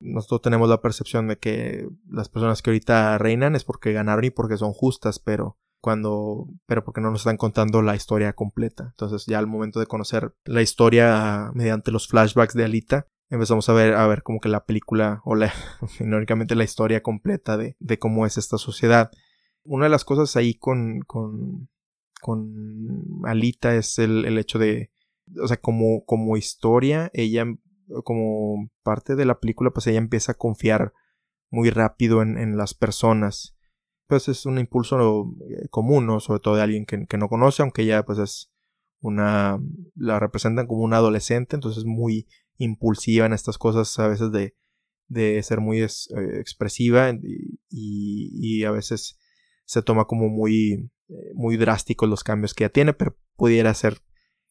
Nosotros 0.00 0.42
tenemos 0.42 0.68
la 0.68 0.80
percepción 0.80 1.28
de 1.28 1.38
que 1.38 1.88
las 2.08 2.28
personas 2.28 2.60
que 2.60 2.70
ahorita 2.70 3.18
reinan 3.18 3.54
es 3.54 3.62
porque 3.62 3.92
ganaron 3.92 4.24
y 4.24 4.30
porque 4.30 4.56
son 4.56 4.72
justas, 4.72 5.20
pero 5.20 5.58
cuando 5.86 6.48
pero 6.66 6.84
porque 6.84 7.00
no 7.00 7.12
nos 7.12 7.20
están 7.20 7.36
contando 7.36 7.80
la 7.80 7.94
historia 7.94 8.32
completa. 8.32 8.88
Entonces, 8.90 9.24
ya 9.26 9.38
al 9.38 9.46
momento 9.46 9.78
de 9.78 9.86
conocer 9.86 10.34
la 10.44 10.62
historia 10.62 11.52
mediante 11.54 11.92
los 11.92 12.08
flashbacks 12.08 12.54
de 12.54 12.64
Alita, 12.64 13.06
empezamos 13.30 13.68
a 13.68 13.72
ver 13.72 13.94
a 13.94 14.04
ver 14.08 14.24
como 14.24 14.40
que 14.40 14.48
la 14.48 14.64
película 14.64 15.20
o 15.24 15.36
la 15.36 15.52
únicamente 16.00 16.56
la 16.56 16.64
historia 16.64 17.02
completa 17.02 17.56
de, 17.56 17.76
de 17.78 17.98
cómo 18.00 18.26
es 18.26 18.36
esta 18.36 18.58
sociedad. 18.58 19.12
Una 19.62 19.84
de 19.84 19.90
las 19.90 20.04
cosas 20.04 20.34
ahí 20.34 20.54
con 20.54 21.02
con 21.06 21.68
con 22.20 23.20
Alita 23.24 23.76
es 23.76 24.00
el, 24.00 24.24
el 24.24 24.38
hecho 24.38 24.58
de 24.58 24.90
o 25.40 25.48
sea, 25.48 25.56
como, 25.56 26.04
como 26.04 26.36
historia, 26.36 27.10
ella 27.12 27.44
como 28.04 28.70
parte 28.82 29.14
de 29.14 29.24
la 29.24 29.38
película, 29.38 29.70
pues 29.70 29.86
ella 29.86 29.98
empieza 29.98 30.32
a 30.32 30.36
confiar 30.36 30.92
muy 31.50 31.70
rápido 31.70 32.22
en, 32.22 32.56
las 32.56 32.74
personas. 32.74 33.55
Pues 34.06 34.28
es 34.28 34.46
un 34.46 34.58
impulso 34.58 35.34
eh, 35.48 35.68
común, 35.68 36.06
¿no? 36.06 36.20
Sobre 36.20 36.40
todo 36.40 36.56
de 36.56 36.62
alguien 36.62 36.86
que, 36.86 37.18
no 37.18 37.28
conoce, 37.28 37.62
aunque 37.62 37.82
ella 37.82 38.04
pues 38.04 38.18
es 38.18 38.52
una... 39.00 39.60
la 39.94 40.20
representan 40.20 40.66
como 40.66 40.82
una 40.82 40.98
adolescente, 40.98 41.56
entonces 41.56 41.80
es 41.80 41.84
muy 41.86 42.28
impulsiva 42.58 43.26
en 43.26 43.32
estas 43.32 43.58
cosas, 43.58 43.98
a 43.98 44.08
veces 44.08 44.30
de, 44.32 44.56
de 45.08 45.42
ser 45.42 45.60
muy 45.60 45.80
eh, 45.80 45.88
expresiva 46.40 47.10
y, 47.10 47.58
y, 47.70 48.64
a 48.64 48.70
veces 48.70 49.18
se 49.64 49.82
toma 49.82 50.06
como 50.06 50.28
muy, 50.28 50.90
eh, 51.08 51.32
muy 51.34 51.56
drásticos 51.56 52.08
los 52.08 52.24
cambios 52.24 52.54
que 52.54 52.64
ella 52.64 52.72
tiene, 52.72 52.92
pero 52.92 53.16
pudiera 53.36 53.74
ser 53.74 54.00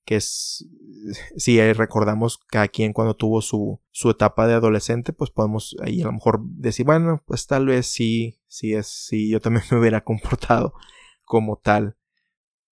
que 0.05 0.17
es, 0.17 0.67
si 1.35 1.59
recordamos 1.73 2.37
cada 2.47 2.67
quien 2.67 2.93
cuando 2.93 3.15
tuvo 3.15 3.41
su, 3.41 3.81
su 3.91 4.09
etapa 4.09 4.47
de 4.47 4.53
adolescente, 4.53 5.13
pues 5.13 5.31
podemos 5.31 5.75
ahí 5.81 6.01
a 6.01 6.05
lo 6.05 6.13
mejor 6.13 6.41
decir, 6.43 6.85
bueno, 6.85 7.23
pues 7.25 7.47
tal 7.47 7.65
vez 7.65 7.87
sí, 7.87 8.39
sí 8.47 8.73
es, 8.73 8.87
sí, 8.87 9.29
yo 9.29 9.41
también 9.41 9.65
me 9.71 9.79
hubiera 9.79 10.03
comportado 10.03 10.73
como 11.23 11.57
tal. 11.57 11.97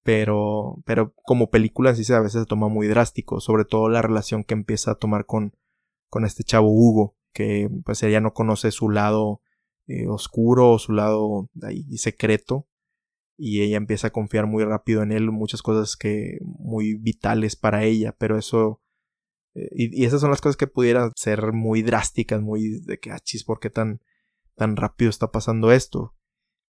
Pero, 0.04 0.84
pero 0.86 1.14
como 1.24 1.50
película 1.50 1.96
sí 1.96 2.04
se 2.04 2.14
a 2.14 2.20
veces 2.20 2.42
se 2.42 2.46
toma 2.46 2.68
muy 2.68 2.88
drástico, 2.88 3.40
sobre 3.40 3.64
todo 3.64 3.88
la 3.88 4.02
relación 4.02 4.44
que 4.44 4.54
empieza 4.54 4.92
a 4.92 4.96
tomar 4.96 5.26
con, 5.26 5.56
con 6.10 6.26
este 6.26 6.44
chavo 6.44 6.68
Hugo, 6.70 7.16
que 7.32 7.70
pues 7.86 8.04
ella 8.04 8.20
no 8.20 8.34
conoce 8.34 8.72
su 8.72 8.90
lado 8.90 9.42
eh, 9.88 10.08
oscuro 10.10 10.72
o 10.72 10.80
su 10.80 10.92
lado 10.92 11.50
ahí 11.62 11.98
secreto 11.98 12.68
y 13.38 13.62
ella 13.62 13.78
empieza 13.78 14.08
a 14.08 14.12
confiar 14.12 14.48
muy 14.48 14.64
rápido 14.64 15.04
en 15.04 15.12
él, 15.12 15.32
muchas 15.32 15.62
cosas 15.62 15.98
que 15.98 16.40
muy 16.42 16.96
vitales 16.96 17.56
para 17.56 17.84
ella, 17.84 18.16
pero 18.18 18.38
eso 18.38 18.84
eh, 19.56 19.70
y, 19.72 20.06
esas 20.06 20.22
son 20.22 20.32
las 20.32 20.42
cosas 20.42 20.58
que 20.58 20.68
pudieran 20.68 21.12
ser 21.16 21.54
muy 21.54 21.82
drásticas, 21.84 22.42
muy 22.42 22.82
de 22.82 23.00
que 23.00 23.12
achis, 23.12 23.44
ah, 23.44 23.48
¿por 23.48 23.60
qué 23.60 23.70
tan 23.70 24.02
tan 24.56 24.76
rápido 24.76 25.10
está 25.10 25.32
pasando 25.32 25.72
esto? 25.72 26.16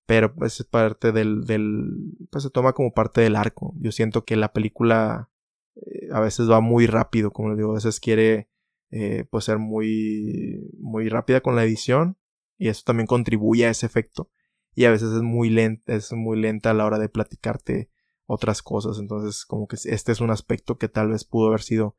Pero 0.06 0.34
pues 0.34 0.60
es 0.60 0.66
parte 0.66 1.12
del, 1.12 1.44
del 1.44 2.16
pues 2.30 2.44
se 2.44 2.50
toma 2.50 2.74
como 2.74 2.92
parte 2.92 3.20
del 3.22 3.36
arco. 3.36 3.74
Yo 3.78 3.92
siento 3.92 4.24
que 4.24 4.36
la 4.36 4.52
película 4.52 5.30
eh, 5.76 6.08
a 6.12 6.20
veces 6.20 6.50
va 6.50 6.60
muy 6.60 6.86
rápido, 6.86 7.30
como 7.32 7.50
les 7.50 7.58
digo, 7.58 7.72
a 7.72 7.74
veces 7.74 8.00
quiere 8.00 8.48
eh, 8.90 9.24
pues 9.30 9.44
ser 9.44 9.58
muy 9.58 10.70
muy 10.78 11.08
rápida 11.08 11.40
con 11.40 11.56
la 11.56 11.64
edición 11.64 12.18
y 12.58 12.68
eso 12.68 12.82
también 12.86 13.06
contribuye 13.06 13.66
a 13.66 13.70
ese 13.70 13.86
efecto 13.86 14.30
y 14.74 14.84
a 14.84 14.90
veces 14.90 15.12
es 15.12 15.22
muy 15.22 15.50
lenta, 15.50 15.94
es 15.94 16.12
muy 16.12 16.40
lenta 16.40 16.70
a 16.70 16.74
la 16.74 16.84
hora 16.84 16.98
de 16.98 17.08
platicarte 17.08 17.90
otras 18.26 18.62
cosas. 18.62 18.98
Entonces, 18.98 19.44
como 19.44 19.66
que 19.66 19.76
este 19.84 20.12
es 20.12 20.20
un 20.20 20.30
aspecto 20.30 20.78
que 20.78 20.88
tal 20.88 21.10
vez 21.10 21.24
pudo 21.24 21.48
haber 21.48 21.62
sido 21.62 21.96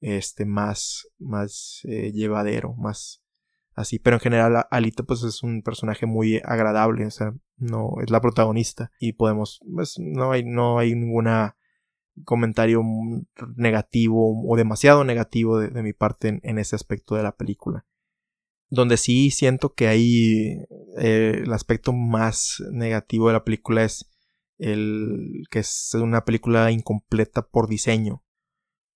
este 0.00 0.44
más, 0.44 1.08
más 1.18 1.80
eh, 1.84 2.12
llevadero, 2.12 2.74
más 2.74 3.22
así. 3.74 3.98
Pero 3.98 4.16
en 4.16 4.20
general, 4.20 4.66
Alita, 4.70 5.02
pues 5.02 5.22
es 5.22 5.42
un 5.42 5.62
personaje 5.62 6.06
muy 6.06 6.40
agradable. 6.44 7.06
O 7.06 7.10
sea, 7.10 7.34
no 7.56 7.94
es 8.02 8.10
la 8.10 8.20
protagonista. 8.20 8.90
Y 8.98 9.12
podemos, 9.14 9.60
pues, 9.72 9.96
no 9.98 10.32
hay, 10.32 10.44
no 10.44 10.78
hay 10.78 10.94
ninguna 10.94 11.56
comentario 12.24 12.82
negativo 13.56 14.48
o 14.48 14.56
demasiado 14.56 15.02
negativo 15.04 15.58
de, 15.58 15.82
mi 15.82 15.92
parte 15.92 16.40
en 16.42 16.58
ese 16.58 16.76
aspecto 16.76 17.16
de 17.16 17.24
la 17.24 17.36
película. 17.36 17.84
Donde 18.74 18.96
sí 18.96 19.30
siento 19.30 19.72
que 19.72 19.86
hay 19.86 20.64
eh, 20.98 21.42
el 21.44 21.52
aspecto 21.52 21.92
más 21.92 22.60
negativo 22.72 23.28
de 23.28 23.34
la 23.34 23.44
película 23.44 23.84
es 23.84 24.10
el 24.58 25.44
que 25.50 25.60
es 25.60 25.94
una 25.94 26.24
película 26.24 26.72
incompleta 26.72 27.46
por 27.46 27.68
diseño. 27.68 28.24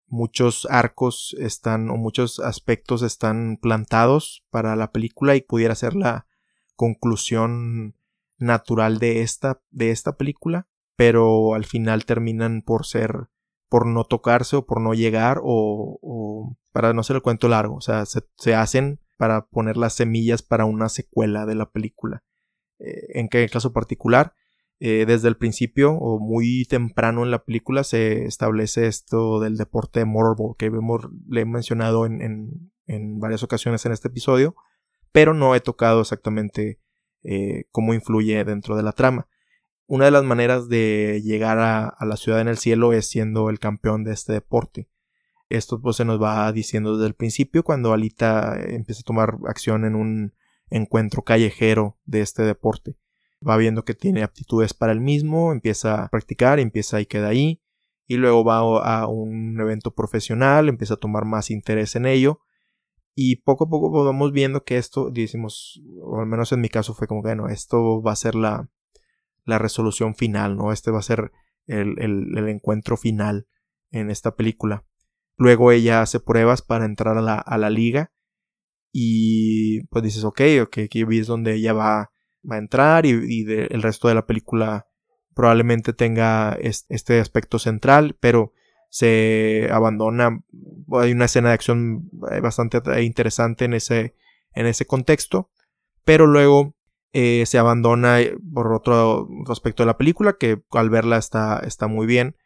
Muchos 0.08 0.66
arcos 0.68 1.36
están 1.38 1.90
o 1.90 1.96
muchos 1.96 2.40
aspectos 2.40 3.02
están 3.02 3.56
plantados 3.60 4.44
para 4.50 4.74
la 4.74 4.90
película 4.90 5.36
y 5.36 5.42
pudiera 5.42 5.76
ser 5.76 5.94
la 5.94 6.26
conclusión 6.74 7.94
natural 8.36 8.98
de 8.98 9.22
esta, 9.22 9.60
de 9.70 9.90
esta 9.92 10.16
película, 10.16 10.66
pero 10.96 11.54
al 11.54 11.66
final 11.66 12.04
terminan 12.04 12.62
por 12.62 12.84
ser, 12.84 13.28
por 13.68 13.86
no 13.86 14.04
tocarse 14.04 14.56
o 14.56 14.66
por 14.66 14.80
no 14.80 14.94
llegar 14.94 15.38
o, 15.42 15.98
o 16.02 16.56
para 16.72 16.92
no 16.94 17.04
ser 17.04 17.16
el 17.16 17.22
cuento 17.22 17.48
largo, 17.48 17.76
o 17.76 17.80
sea, 17.80 18.06
se, 18.06 18.22
se 18.36 18.54
hacen 18.54 19.00
para 19.18 19.46
poner 19.48 19.76
las 19.76 19.94
semillas 19.94 20.42
para 20.42 20.64
una 20.64 20.88
secuela 20.88 21.44
de 21.44 21.56
la 21.56 21.70
película. 21.70 22.24
Eh, 22.78 23.18
en 23.18 23.28
qué 23.28 23.46
caso 23.48 23.72
particular, 23.72 24.32
eh, 24.80 25.04
desde 25.06 25.26
el 25.26 25.36
principio 25.36 25.92
o 25.92 26.20
muy 26.20 26.64
temprano 26.64 27.24
en 27.24 27.32
la 27.32 27.44
película 27.44 27.82
se 27.82 28.26
establece 28.26 28.86
esto 28.86 29.40
del 29.40 29.56
deporte 29.56 30.00
de 30.00 30.06
que 30.56 30.70
le 31.28 31.40
he 31.40 31.44
mencionado 31.44 32.06
en, 32.06 32.70
varias 33.18 33.42
ocasiones 33.42 33.84
en 33.84 33.92
este 33.92 34.08
episodio, 34.08 34.54
pero 35.10 35.34
no 35.34 35.56
he 35.56 35.60
tocado 35.60 36.00
exactamente 36.00 36.80
eh, 37.24 37.64
cómo 37.72 37.92
influye 37.92 38.44
dentro 38.44 38.76
de 38.76 38.84
la 38.84 38.92
trama. 38.92 39.28
Una 39.86 40.04
de 40.04 40.10
las 40.12 40.22
maneras 40.22 40.68
de 40.68 41.22
llegar 41.24 41.58
a 41.58 42.06
la 42.06 42.16
ciudad 42.16 42.40
en 42.40 42.48
el 42.48 42.58
cielo 42.58 42.92
es 42.92 43.08
siendo 43.08 43.50
el 43.50 43.58
campeón 43.58 44.04
de 44.04 44.12
este 44.12 44.32
deporte. 44.32 44.88
Esto 45.48 45.80
pues 45.80 45.96
se 45.96 46.04
nos 46.04 46.20
va 46.20 46.52
diciendo 46.52 46.96
desde 46.96 47.08
el 47.08 47.14
principio 47.14 47.62
cuando 47.62 47.92
Alita 47.92 48.58
empieza 48.60 49.00
a 49.00 49.04
tomar 49.04 49.38
acción 49.46 49.84
en 49.84 49.94
un 49.94 50.34
encuentro 50.70 51.22
callejero 51.22 51.98
de 52.04 52.20
este 52.20 52.42
deporte. 52.42 52.96
Va 53.46 53.56
viendo 53.56 53.84
que 53.84 53.94
tiene 53.94 54.22
aptitudes 54.22 54.74
para 54.74 54.92
el 54.92 55.00
mismo, 55.00 55.52
empieza 55.52 56.04
a 56.04 56.08
practicar, 56.08 56.58
empieza 56.58 57.00
y 57.00 57.06
queda 57.06 57.28
ahí, 57.28 57.62
y 58.06 58.16
luego 58.16 58.44
va 58.44 58.58
a 58.58 59.06
un 59.06 59.58
evento 59.60 59.94
profesional, 59.94 60.68
empieza 60.68 60.94
a 60.94 60.98
tomar 60.98 61.24
más 61.24 61.50
interés 61.50 61.94
en 61.94 62.06
ello, 62.06 62.40
y 63.14 63.36
poco 63.36 63.64
a 63.64 63.68
poco 63.68 64.04
vamos 64.04 64.32
viendo 64.32 64.64
que 64.64 64.76
esto, 64.76 65.10
decimos, 65.10 65.80
o 66.02 66.20
al 66.20 66.26
menos 66.26 66.52
en 66.52 66.60
mi 66.60 66.68
caso 66.68 66.94
fue 66.94 67.06
como 67.06 67.22
que, 67.22 67.28
bueno, 67.28 67.48
esto 67.48 68.02
va 68.02 68.12
a 68.12 68.16
ser 68.16 68.34
la, 68.34 68.70
la 69.44 69.58
resolución 69.58 70.14
final, 70.14 70.56
¿no? 70.56 70.72
Este 70.72 70.90
va 70.90 70.98
a 70.98 71.02
ser 71.02 71.32
el, 71.66 71.98
el 71.98 72.48
encuentro 72.48 72.96
final 72.96 73.46
en 73.90 74.10
esta 74.10 74.36
película. 74.36 74.84
Luego 75.38 75.72
ella 75.72 76.02
hace 76.02 76.20
pruebas 76.20 76.60
para 76.62 76.84
entrar 76.84 77.16
a 77.16 77.22
la, 77.22 77.36
a 77.36 77.56
la 77.56 77.70
liga. 77.70 78.12
Y 78.92 79.84
pues 79.86 80.04
dices, 80.04 80.24
ok, 80.24 80.40
ok, 80.62 80.78
aquí 80.84 81.04
es 81.18 81.26
donde 81.26 81.54
ella 81.54 81.72
va, 81.72 82.10
va 82.50 82.56
a 82.56 82.58
entrar 82.58 83.06
y, 83.06 83.44
el 83.48 83.82
resto 83.82 84.08
de 84.08 84.14
la 84.14 84.26
película 84.26 84.86
probablemente 85.34 85.92
tenga 85.92 86.58
este 86.60 87.20
aspecto 87.20 87.58
central, 87.58 88.16
pero 88.18 88.52
se 88.90 89.68
abandona. 89.70 90.42
Hay 90.92 91.12
una 91.12 91.26
escena 91.26 91.48
de 91.48 91.54
acción 91.54 92.10
bastante 92.42 92.80
interesante 93.02 93.66
en 93.66 93.74
ese, 93.74 94.16
en 94.52 94.66
ese 94.66 94.86
contexto. 94.86 95.50
Pero 96.04 96.26
luego 96.26 96.74
eh, 97.12 97.44
se 97.46 97.58
abandona 97.58 98.20
eh, 98.20 98.36
por 98.52 98.72
otro 98.72 99.28
respecto 99.46 99.82
de 99.82 99.86
la 99.88 99.98
película, 99.98 100.36
que 100.38 100.62
al 100.70 100.90
verla 100.90 101.18
está, 101.18 101.60
está 101.60 101.86
muy 101.86 102.06
bien, 102.06 102.36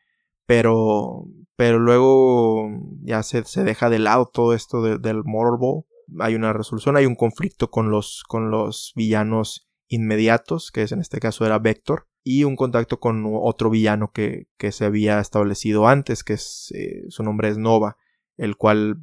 pero, 0.47 1.27
pero 1.57 1.79
luego 1.79 2.71
ya 3.03 3.23
se, 3.23 3.45
se 3.45 3.65
deja 3.65 3.91
de 3.91 3.99
lado 3.99 4.31
todo 4.33 4.55
esto 4.55 4.99
del 4.99 5.23
Motorball. 5.25 5.85
Hay 6.21 6.35
una 6.35 6.53
resolución, 6.53 6.97
hay 6.97 7.07
un 7.07 7.15
conflicto 7.15 7.71
con 7.71 7.91
los, 7.91 8.23
con 8.27 8.51
los 8.51 8.93
villanos 8.97 9.69
inmediatos, 9.89 10.71
que 10.71 10.83
es 10.83 10.93
en 10.93 11.01
este 11.01 11.21
caso 11.21 11.45
era 11.45 11.59
Vector, 11.59 12.09
y 12.25 12.45
un 12.45 12.57
contacto 12.57 13.01
con 13.01 13.25
otro 13.27 13.71
villano 13.71 14.13
que, 14.13 14.49
que 14.57 14.73
se 14.73 14.85
había 14.85 15.21
establecido 15.21 15.89
antes, 15.89 16.25
que 16.25 16.35
es, 16.35 16.73
eh, 16.75 17.05
su 17.09 17.23
nombre 17.23 17.49
es 17.49 17.59
Nova, 17.59 17.97
el 18.37 18.57
cual 18.57 18.99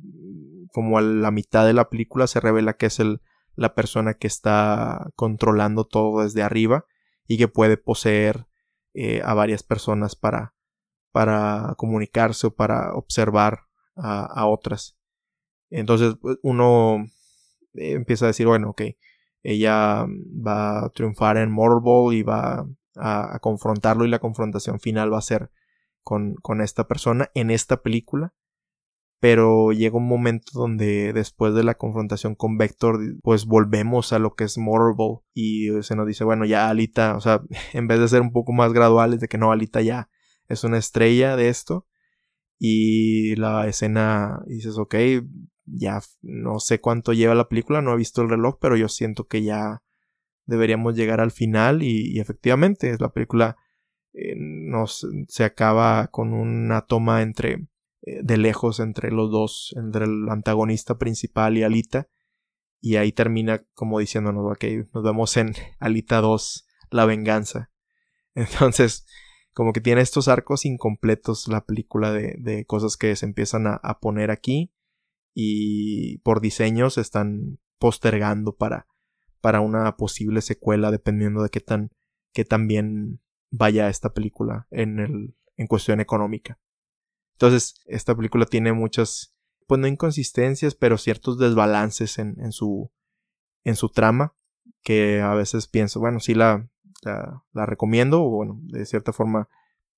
como 0.71 0.97
a 0.97 1.01
la 1.01 1.31
mitad 1.31 1.65
de 1.65 1.73
la 1.73 1.89
película 1.89 2.27
se 2.27 2.39
revela 2.39 2.77
que 2.77 2.87
es 2.87 2.99
el, 2.99 3.21
la 3.55 3.75
persona 3.75 4.13
que 4.13 4.27
está 4.27 5.09
controlando 5.15 5.85
todo 5.85 6.23
desde 6.23 6.43
arriba 6.43 6.85
y 7.27 7.37
que 7.37 7.47
puede 7.47 7.77
poseer 7.77 8.47
eh, 8.93 9.21
a 9.23 9.33
varias 9.33 9.63
personas 9.63 10.15
para, 10.15 10.55
para 11.11 11.75
comunicarse 11.77 12.47
o 12.47 12.55
para 12.55 12.93
observar 12.93 13.61
a, 13.95 14.47
otras. 14.47 14.97
Entonces 15.69 16.15
pues, 16.21 16.37
uno 16.41 17.05
eh, 17.73 17.91
empieza 17.93 18.25
a 18.25 18.27
decir, 18.29 18.47
bueno, 18.47 18.69
ok, 18.69 18.81
ella 19.43 20.05
va 20.05 20.85
a 20.85 20.89
triunfar 20.89 21.37
en 21.37 21.51
Morbol 21.51 22.13
y 22.13 22.23
va 22.23 22.65
a, 22.95 23.39
confrontarlo 23.39 24.05
y 24.05 24.09
la 24.09 24.19
confrontación 24.19 24.79
final 24.79 25.13
va 25.13 25.17
a 25.17 25.21
ser 25.21 25.51
con, 26.01 26.35
con 26.35 26.61
esta 26.61 26.87
persona 26.87 27.29
en 27.33 27.51
esta 27.51 27.81
película 27.81 28.33
pero 29.19 29.71
llega 29.73 29.97
un 29.97 30.07
momento 30.07 30.51
donde 30.53 31.11
después 31.13 31.53
de 31.53 31.63
la 31.63 31.75
confrontación 31.75 32.35
con 32.35 32.57
Vector, 32.57 32.99
pues 33.21 33.45
volvemos 33.45 34.13
a 34.13 34.19
lo 34.19 34.35
que 34.35 34.45
es 34.45 34.57
Morble 34.57 35.19
y 35.33 35.69
se 35.81 35.95
nos 35.95 36.07
dice, 36.07 36.23
bueno, 36.23 36.45
ya 36.45 36.69
Alita, 36.69 37.15
o 37.17 37.21
sea, 37.21 37.41
en 37.73 37.87
vez 37.87 37.99
de 37.99 38.07
ser 38.07 38.21
un 38.21 38.31
poco 38.31 38.53
más 38.53 38.71
graduales 38.73 39.19
de 39.19 39.27
que 39.27 39.37
no, 39.37 39.51
Alita 39.51 39.81
ya 39.81 40.09
es 40.49 40.63
una 40.63 40.77
estrella 40.77 41.35
de 41.35 41.49
esto 41.49 41.87
y 42.57 43.35
la 43.37 43.67
escena 43.67 44.41
dices, 44.45 44.77
ok, 44.77 44.95
ya 45.65 46.01
no 46.21 46.59
sé 46.59 46.81
cuánto 46.81 47.13
lleva 47.13 47.35
la 47.35 47.47
película, 47.47 47.81
no 47.81 47.93
he 47.93 47.97
visto 47.97 48.21
el 48.21 48.29
reloj, 48.29 48.57
pero 48.59 48.75
yo 48.75 48.89
siento 48.89 49.27
que 49.27 49.43
ya 49.43 49.81
deberíamos 50.45 50.95
llegar 50.95 51.21
al 51.21 51.31
final 51.31 51.83
y, 51.83 52.19
efectivamente 52.19 52.95
la 52.99 53.13
película 53.13 53.55
eh, 54.13 54.35
se 55.27 55.43
acaba 55.43 56.07
con 56.07 56.33
una 56.33 56.81
toma 56.81 57.21
entre 57.21 57.67
eh, 58.01 58.21
de 58.23 58.37
lejos 58.37 58.79
entre 58.79 59.11
los 59.11 59.29
dos, 59.31 59.73
entre 59.77 60.05
el 60.05 60.29
antagonista 60.29 60.97
principal 60.97 61.57
y 61.57 61.63
Alita. 61.63 62.07
Y 62.81 62.95
ahí 62.95 63.11
termina 63.11 63.65
como 63.73 63.99
diciéndonos, 63.99 64.45
ok, 64.51 64.63
nos 64.93 65.03
vemos 65.03 65.35
en 65.37 65.53
Alita 65.79 66.21
2, 66.21 66.65
la 66.91 67.05
venganza. 67.05 67.71
Entonces, 68.35 69.05
como 69.53 69.73
que 69.73 69.81
tiene 69.81 70.01
estos 70.01 70.27
arcos 70.27 70.65
incompletos 70.65 71.47
la 71.47 71.65
película 71.65 72.11
de, 72.11 72.35
de 72.39 72.65
cosas 72.65 72.97
que 72.97 73.15
se 73.15 73.25
empiezan 73.25 73.67
a, 73.67 73.75
a, 73.75 73.99
poner 73.99 74.31
aquí 74.31 74.71
y 75.33 76.19
por 76.19 76.41
diseño 76.41 76.89
se 76.89 77.01
están 77.01 77.59
postergando 77.77 78.55
para, 78.55 78.87
para 79.41 79.61
una 79.61 79.95
posible 79.97 80.41
secuela 80.41 80.91
dependiendo 80.91 81.43
de 81.43 81.49
qué 81.49 81.61
tan, 81.61 81.89
qué 82.33 82.45
tan 82.45 82.67
bien 82.67 83.21
vaya 83.51 83.89
esta 83.89 84.13
película 84.13 84.67
en, 84.69 84.99
el, 84.99 85.35
en 85.57 85.67
cuestión 85.67 85.99
económica. 85.99 86.59
Entonces, 87.33 87.81
esta 87.85 88.15
película 88.15 88.45
tiene 88.45 88.73
muchas, 88.73 89.33
pues 89.65 89.79
no 89.79 89.87
inconsistencias, 89.87 90.75
pero 90.75 90.97
ciertos 90.97 91.39
desbalances 91.39 92.19
en, 92.19 92.35
en 92.39 92.51
su, 92.51 92.91
en 93.63 93.75
su 93.75 93.89
trama, 93.89 94.35
que 94.83 95.21
a 95.21 95.33
veces 95.33 95.67
pienso, 95.67 95.99
bueno, 95.99 96.19
sí 96.19 96.33
la, 96.33 96.69
la, 97.03 97.65
recomiendo, 97.65 98.23
o 98.23 98.29
bueno, 98.29 98.59
de 98.63 98.85
cierta 98.85 99.13
forma, 99.13 99.49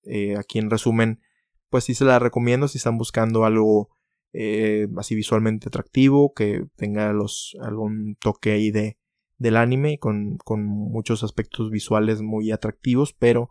eh, 0.03 0.35
aquí 0.37 0.59
en 0.59 0.69
resumen, 0.69 1.21
pues 1.69 1.85
sí 1.85 1.93
se 1.93 2.05
la 2.05 2.19
recomiendo 2.19 2.67
si 2.67 2.77
están 2.77 2.97
buscando 2.97 3.45
algo 3.45 3.89
eh, 4.33 4.87
así 4.97 5.15
visualmente 5.15 5.67
atractivo, 5.67 6.33
que 6.33 6.65
tenga 6.75 7.11
los, 7.13 7.57
algún 7.61 8.15
toque 8.19 8.51
ahí 8.51 8.71
de, 8.71 8.97
del 9.37 9.57
anime, 9.57 9.97
con, 9.99 10.37
con 10.37 10.65
muchos 10.65 11.23
aspectos 11.23 11.69
visuales 11.69 12.21
muy 12.21 12.51
atractivos, 12.51 13.13
pero 13.13 13.49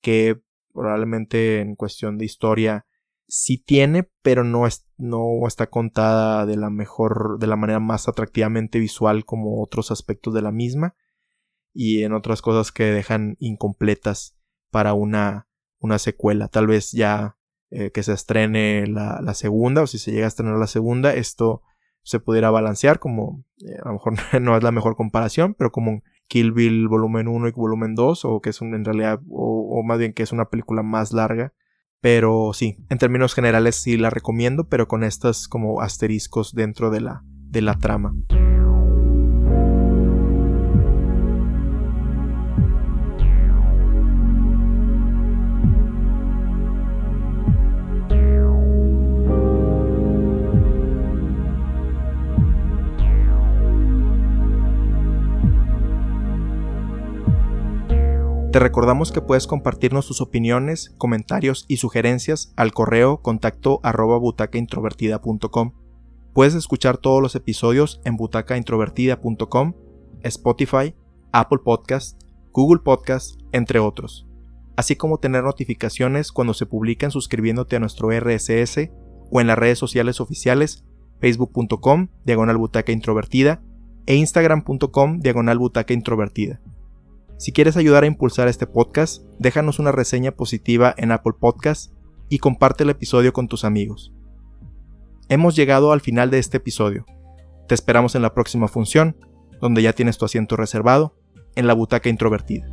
que 0.00 0.40
probablemente 0.72 1.60
en 1.60 1.76
cuestión 1.76 2.18
de 2.18 2.24
historia 2.24 2.86
sí 3.28 3.58
tiene, 3.58 4.10
pero 4.22 4.44
no, 4.44 4.66
es, 4.66 4.86
no 4.98 5.46
está 5.46 5.68
contada 5.68 6.46
de 6.46 6.56
la 6.56 6.68
mejor, 6.68 7.38
de 7.38 7.46
la 7.46 7.56
manera 7.56 7.78
más 7.78 8.08
atractivamente 8.08 8.78
visual 8.78 9.24
como 9.24 9.62
otros 9.62 9.90
aspectos 9.90 10.34
de 10.34 10.42
la 10.42 10.50
misma 10.50 10.96
y 11.72 12.02
en 12.02 12.12
otras 12.12 12.42
cosas 12.42 12.72
que 12.72 12.84
dejan 12.84 13.36
incompletas 13.38 14.36
para 14.70 14.94
una, 14.94 15.48
una 15.78 15.98
secuela. 15.98 16.48
Tal 16.48 16.66
vez 16.66 16.92
ya 16.92 17.36
eh, 17.70 17.90
que 17.92 18.02
se 18.02 18.12
estrene 18.12 18.86
la, 18.86 19.20
la, 19.22 19.34
segunda 19.34 19.82
o 19.82 19.86
si 19.86 19.98
se 19.98 20.12
llega 20.12 20.26
a 20.26 20.28
estrenar 20.28 20.58
la 20.58 20.66
segunda, 20.66 21.14
esto 21.14 21.62
se 22.02 22.18
pudiera 22.18 22.50
balancear 22.50 22.98
como 22.98 23.44
eh, 23.58 23.76
a 23.84 23.88
lo 23.88 23.94
mejor 23.94 24.14
no 24.40 24.56
es 24.56 24.62
la 24.62 24.72
mejor 24.72 24.96
comparación, 24.96 25.54
pero 25.54 25.70
como 25.70 26.02
Kill 26.28 26.52
Bill 26.52 26.88
volumen 26.88 27.28
1 27.28 27.48
y 27.48 27.52
volumen 27.52 27.94
2 27.94 28.24
o 28.24 28.40
que 28.40 28.50
es 28.50 28.60
en 28.62 28.84
realidad 28.84 29.20
o, 29.28 29.78
o 29.78 29.82
más 29.82 29.98
bien 29.98 30.12
que 30.12 30.22
es 30.22 30.32
una 30.32 30.48
película 30.48 30.82
más 30.82 31.12
larga 31.12 31.52
pero 32.00 32.52
sí, 32.54 32.78
en 32.88 32.98
términos 32.98 33.34
generales 33.34 33.76
sí 33.76 33.96
la 33.96 34.10
recomiendo, 34.10 34.68
pero 34.68 34.88
con 34.88 35.04
estos 35.04 35.48
como 35.48 35.82
asteriscos 35.82 36.54
dentro 36.54 36.90
de 36.90 37.02
la, 37.02 37.22
de 37.24 37.60
la 37.60 37.76
trama. 37.76 38.14
Te 58.52 58.58
recordamos 58.58 59.12
que 59.12 59.20
puedes 59.20 59.46
compartirnos 59.46 60.08
tus 60.08 60.20
opiniones, 60.20 60.92
comentarios 60.98 61.66
y 61.68 61.76
sugerencias 61.76 62.52
al 62.56 62.72
correo 62.72 63.22
contacto 63.22 63.78
arroba 63.84 64.18
butacaintrovertida.com. 64.18 65.72
Puedes 66.32 66.54
escuchar 66.54 66.98
todos 66.98 67.22
los 67.22 67.36
episodios 67.36 68.00
en 68.04 68.16
butacaintrovertida.com, 68.16 69.74
Spotify, 70.22 70.96
Apple 71.30 71.60
Podcast, 71.64 72.20
Google 72.50 72.80
Podcast, 72.82 73.40
entre 73.52 73.78
otros, 73.78 74.26
así 74.76 74.96
como 74.96 75.18
tener 75.18 75.44
notificaciones 75.44 76.32
cuando 76.32 76.52
se 76.52 76.66
publican 76.66 77.12
suscribiéndote 77.12 77.76
a 77.76 77.80
nuestro 77.80 78.10
RSS 78.10 78.90
o 79.30 79.40
en 79.40 79.46
las 79.46 79.58
redes 79.58 79.78
sociales 79.78 80.20
oficiales 80.20 80.84
facebook.com 81.20 82.08
diagonal 82.24 82.56
butaca 82.56 82.90
introvertida 82.90 83.62
e 84.06 84.16
instagram.com 84.16 85.20
diagonal 85.20 85.58
butaca 85.58 85.94
introvertida. 85.94 86.60
Si 87.40 87.52
quieres 87.52 87.78
ayudar 87.78 88.04
a 88.04 88.06
impulsar 88.06 88.48
este 88.48 88.66
podcast, 88.66 89.22
déjanos 89.38 89.78
una 89.78 89.92
reseña 89.92 90.30
positiva 90.30 90.94
en 90.98 91.10
Apple 91.10 91.32
Podcast 91.40 91.90
y 92.28 92.36
comparte 92.36 92.84
el 92.84 92.90
episodio 92.90 93.32
con 93.32 93.48
tus 93.48 93.64
amigos. 93.64 94.12
Hemos 95.30 95.56
llegado 95.56 95.92
al 95.92 96.02
final 96.02 96.28
de 96.28 96.38
este 96.38 96.58
episodio. 96.58 97.06
Te 97.66 97.74
esperamos 97.74 98.14
en 98.14 98.20
la 98.20 98.34
próxima 98.34 98.68
función, 98.68 99.16
donde 99.58 99.80
ya 99.80 99.94
tienes 99.94 100.18
tu 100.18 100.26
asiento 100.26 100.54
reservado, 100.54 101.16
en 101.56 101.66
la 101.66 101.72
butaca 101.72 102.10
introvertida. 102.10 102.66